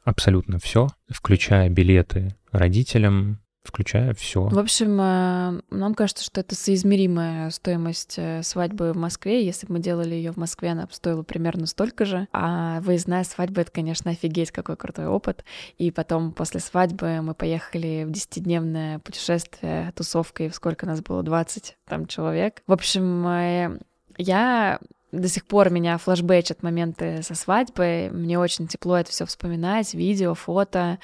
абсолютно 0.03 0.59
все, 0.59 0.89
включая 1.09 1.69
билеты 1.69 2.35
родителям, 2.51 3.39
включая 3.63 4.13
все. 4.13 4.41
В 4.41 4.57
общем, 4.57 4.99
э, 4.99 5.61
нам 5.69 5.93
кажется, 5.93 6.23
что 6.23 6.41
это 6.41 6.55
соизмеримая 6.55 7.49
стоимость 7.49 8.15
э, 8.17 8.41
свадьбы 8.43 8.93
в 8.93 8.97
Москве. 8.97 9.45
Если 9.45 9.67
бы 9.67 9.73
мы 9.73 9.79
делали 9.79 10.15
ее 10.15 10.31
в 10.31 10.37
Москве, 10.37 10.69
она 10.69 10.85
бы 10.85 10.93
стоила 10.93 11.23
примерно 11.23 11.65
столько 11.65 12.05
же. 12.05 12.27
А 12.31 12.79
выездная 12.81 13.23
свадьба— 13.23 13.61
это, 13.61 13.71
конечно, 13.71 14.11
офигеть, 14.11 14.51
какой 14.51 14.77
крутой 14.77 15.07
опыт. 15.07 15.43
И 15.77 15.91
потом 15.91 16.31
после 16.31 16.59
свадьбы 16.59 17.21
мы 17.21 17.33
поехали 17.33 18.05
в 18.07 18.11
десятидневное 18.11 18.99
путешествие 18.99 19.91
тусовкой, 19.95 20.51
сколько 20.51 20.85
нас 20.85 21.01
было, 21.01 21.21
20 21.21 21.77
там 21.85 22.05
человек. 22.07 22.63
В 22.65 22.73
общем, 22.73 23.27
э, 23.27 23.79
я 24.17 24.79
до 25.11 25.27
сих 25.27 25.45
пор 25.45 25.69
меня 25.69 25.97
флешбэчат 25.97 26.63
моменты 26.63 27.21
со 27.23 27.35
свадьбы. 27.35 28.09
Мне 28.11 28.37
очень 28.37 28.67
тепло 28.67 28.97
это 28.97 29.11
все 29.11 29.25
вспоминать, 29.25 29.93
видео, 29.93 30.33
фото, 30.33 30.99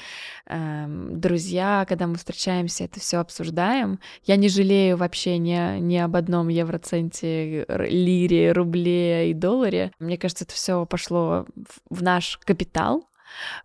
эм, 0.48 1.20
друзья, 1.20 1.86
когда 1.88 2.08
мы 2.08 2.16
встречаемся, 2.16 2.84
это 2.84 3.00
все 3.00 3.18
обсуждаем. 3.18 4.00
Я 4.24 4.36
не 4.36 4.50
жалею 4.50 4.98
вообще 4.98 5.38
ни, 5.38 5.80
ни 5.80 5.98
об 5.98 6.16
одном 6.16 6.50
евроценте, 6.50 7.66
лире, 7.68 8.52
рубле 8.52 9.32
и 9.32 9.34
долларе. 9.34 9.92
Мне 10.00 10.18
кажется, 10.18 10.44
это 10.44 10.54
все 10.54 10.86
пошло 10.86 11.46
в 11.90 12.04
наш 12.04 12.38
капитал, 12.44 13.08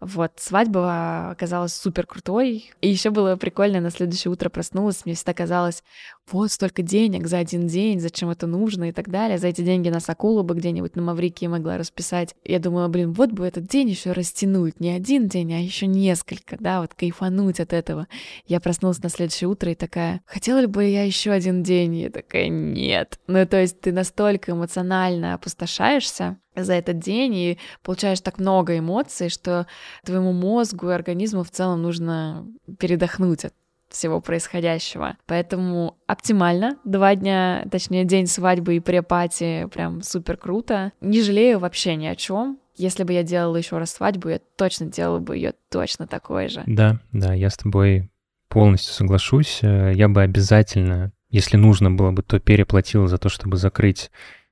вот, 0.00 0.32
свадьба 0.36 1.30
оказалась 1.30 1.74
супер 1.74 2.06
крутой. 2.06 2.70
И 2.80 2.88
еще 2.88 3.10
было 3.10 3.36
прикольно, 3.36 3.80
на 3.80 3.90
следующее 3.90 4.32
утро 4.32 4.48
проснулась, 4.48 5.04
мне 5.04 5.14
всегда 5.14 5.34
казалось, 5.34 5.82
вот 6.30 6.52
столько 6.52 6.82
денег 6.82 7.26
за 7.26 7.38
один 7.38 7.66
день, 7.66 8.00
зачем 8.00 8.30
это 8.30 8.46
нужно 8.46 8.90
и 8.90 8.92
так 8.92 9.08
далее. 9.08 9.38
За 9.38 9.48
эти 9.48 9.62
деньги 9.62 9.88
на 9.88 9.98
Акула 10.06 10.42
бы 10.42 10.54
где-нибудь 10.54 10.96
на 10.96 11.02
Маврикии 11.02 11.46
могла 11.46 11.78
расписать. 11.78 12.34
Я 12.44 12.58
думала, 12.58 12.88
блин, 12.88 13.12
вот 13.12 13.30
бы 13.30 13.46
этот 13.46 13.66
день 13.66 13.88
еще 13.88 14.12
растянуть, 14.12 14.80
не 14.80 14.90
один 14.90 15.28
день, 15.28 15.52
а 15.54 15.58
еще 15.58 15.86
несколько, 15.86 16.56
да, 16.58 16.80
вот 16.80 16.94
кайфануть 16.94 17.60
от 17.60 17.72
этого. 17.72 18.08
Я 18.46 18.60
проснулась 18.60 19.02
на 19.02 19.08
следующее 19.08 19.48
утро 19.48 19.70
и 19.70 19.74
такая, 19.74 20.20
хотела 20.26 20.66
бы 20.66 20.84
я 20.84 21.04
еще 21.04 21.30
один 21.30 21.62
день? 21.62 21.96
Я 21.96 22.10
такая, 22.10 22.48
нет. 22.48 23.18
Ну, 23.26 23.46
то 23.46 23.60
есть 23.60 23.80
ты 23.80 23.92
настолько 23.92 24.52
эмоционально 24.52 25.34
опустошаешься, 25.34 26.38
за 26.64 26.74
этот 26.74 26.98
день 26.98 27.34
и 27.34 27.58
получаешь 27.82 28.20
так 28.20 28.38
много 28.38 28.78
эмоций, 28.78 29.28
что 29.28 29.66
твоему 30.04 30.32
мозгу 30.32 30.90
и 30.90 30.94
организму 30.94 31.44
в 31.44 31.50
целом 31.50 31.82
нужно 31.82 32.46
передохнуть 32.78 33.44
от 33.44 33.54
всего 33.88 34.20
происходящего. 34.20 35.16
Поэтому 35.26 35.98
оптимально. 36.06 36.76
Два 36.84 37.14
дня, 37.16 37.66
точнее, 37.70 38.04
день 38.04 38.26
свадьбы 38.26 38.76
и 38.76 38.80
препати 38.80 39.68
прям 39.72 40.02
супер 40.02 40.36
круто. 40.36 40.92
Не 41.00 41.22
жалею 41.22 41.58
вообще 41.58 41.96
ни 41.96 42.06
о 42.06 42.14
чем. 42.14 42.58
Если 42.76 43.02
бы 43.04 43.12
я 43.12 43.22
делала 43.22 43.56
еще 43.56 43.78
раз 43.78 43.90
свадьбу, 43.90 44.28
я 44.28 44.40
точно 44.56 44.86
делала 44.86 45.18
бы 45.18 45.36
ее 45.36 45.54
точно 45.70 46.06
такой 46.06 46.48
же. 46.48 46.62
Да, 46.66 47.00
да, 47.12 47.34
я 47.34 47.50
с 47.50 47.56
тобой 47.56 48.10
полностью 48.48 48.94
соглашусь. 48.94 49.58
Я 49.62 50.08
бы 50.08 50.22
обязательно 50.22 51.12
если 51.30 51.56
нужно 51.56 51.90
было 51.92 52.10
бы, 52.10 52.22
то 52.22 52.40
переплатил 52.40 53.06
за 53.06 53.16
то, 53.16 53.28
чтобы 53.28 53.56
закрыть 53.56 54.10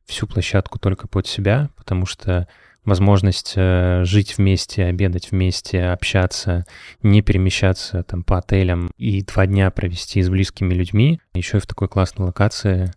всю 0.08 0.26
площадку 0.26 0.78
только 0.78 1.06
под 1.06 1.26
себя, 1.26 1.70
потому 1.76 2.06
что 2.06 2.48
возможность 2.84 3.52
э, 3.56 4.02
жить 4.04 4.38
вместе, 4.38 4.84
обедать 4.84 5.30
вместе, 5.30 5.84
общаться, 5.84 6.64
не 7.02 7.22
перемещаться 7.22 8.02
там 8.02 8.24
по 8.24 8.38
отелям 8.38 8.90
и 8.96 9.22
два 9.22 9.46
дня 9.46 9.70
провести 9.70 10.22
с 10.22 10.30
близкими 10.30 10.74
людьми, 10.74 11.20
еще 11.34 11.58
и 11.58 11.60
в 11.60 11.66
такой 11.66 11.88
классной 11.88 12.26
локации, 12.26 12.92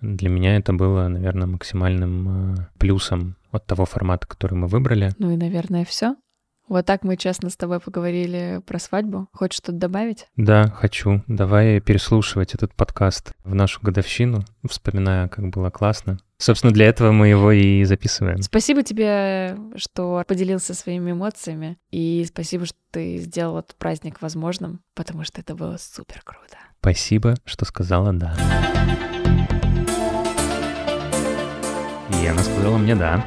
для 0.00 0.28
меня 0.28 0.56
это 0.56 0.72
было, 0.72 1.08
наверное, 1.08 1.46
максимальным 1.46 2.54
э, 2.54 2.66
плюсом 2.78 3.36
от 3.50 3.66
того 3.66 3.84
формата, 3.84 4.26
который 4.26 4.54
мы 4.54 4.66
выбрали. 4.66 5.12
Ну 5.18 5.30
и, 5.30 5.36
наверное, 5.36 5.84
все. 5.84 6.16
Вот 6.68 6.86
так 6.86 7.02
мы 7.02 7.16
честно 7.16 7.50
с 7.50 7.56
тобой 7.56 7.80
поговорили 7.80 8.60
про 8.66 8.78
свадьбу. 8.78 9.28
Хочешь 9.32 9.58
что-то 9.58 9.78
добавить? 9.78 10.26
Да, 10.36 10.68
хочу. 10.68 11.22
Давай 11.26 11.80
переслушивать 11.80 12.54
этот 12.54 12.74
подкаст 12.74 13.32
в 13.44 13.54
нашу 13.54 13.80
годовщину, 13.82 14.44
вспоминая, 14.68 15.28
как 15.28 15.48
было 15.48 15.70
классно. 15.70 16.18
Собственно, 16.38 16.72
для 16.72 16.86
этого 16.86 17.12
мы 17.12 17.28
его 17.28 17.52
и 17.52 17.84
записываем. 17.84 18.42
Спасибо 18.42 18.82
тебе, 18.82 19.56
что 19.76 20.24
поделился 20.26 20.74
своими 20.74 21.12
эмоциями. 21.12 21.78
И 21.90 22.24
спасибо, 22.26 22.64
что 22.66 22.78
ты 22.90 23.18
сделал 23.18 23.58
этот 23.58 23.76
праздник 23.76 24.22
возможным, 24.22 24.80
потому 24.94 25.24
что 25.24 25.40
это 25.40 25.54
было 25.54 25.76
супер 25.78 26.22
круто. 26.24 26.56
Спасибо, 26.80 27.36
что 27.44 27.64
сказала 27.64 28.12
«да». 28.12 28.34
И 32.20 32.26
она 32.26 32.42
сказала 32.42 32.76
мне 32.76 32.96
«да». 32.96 33.24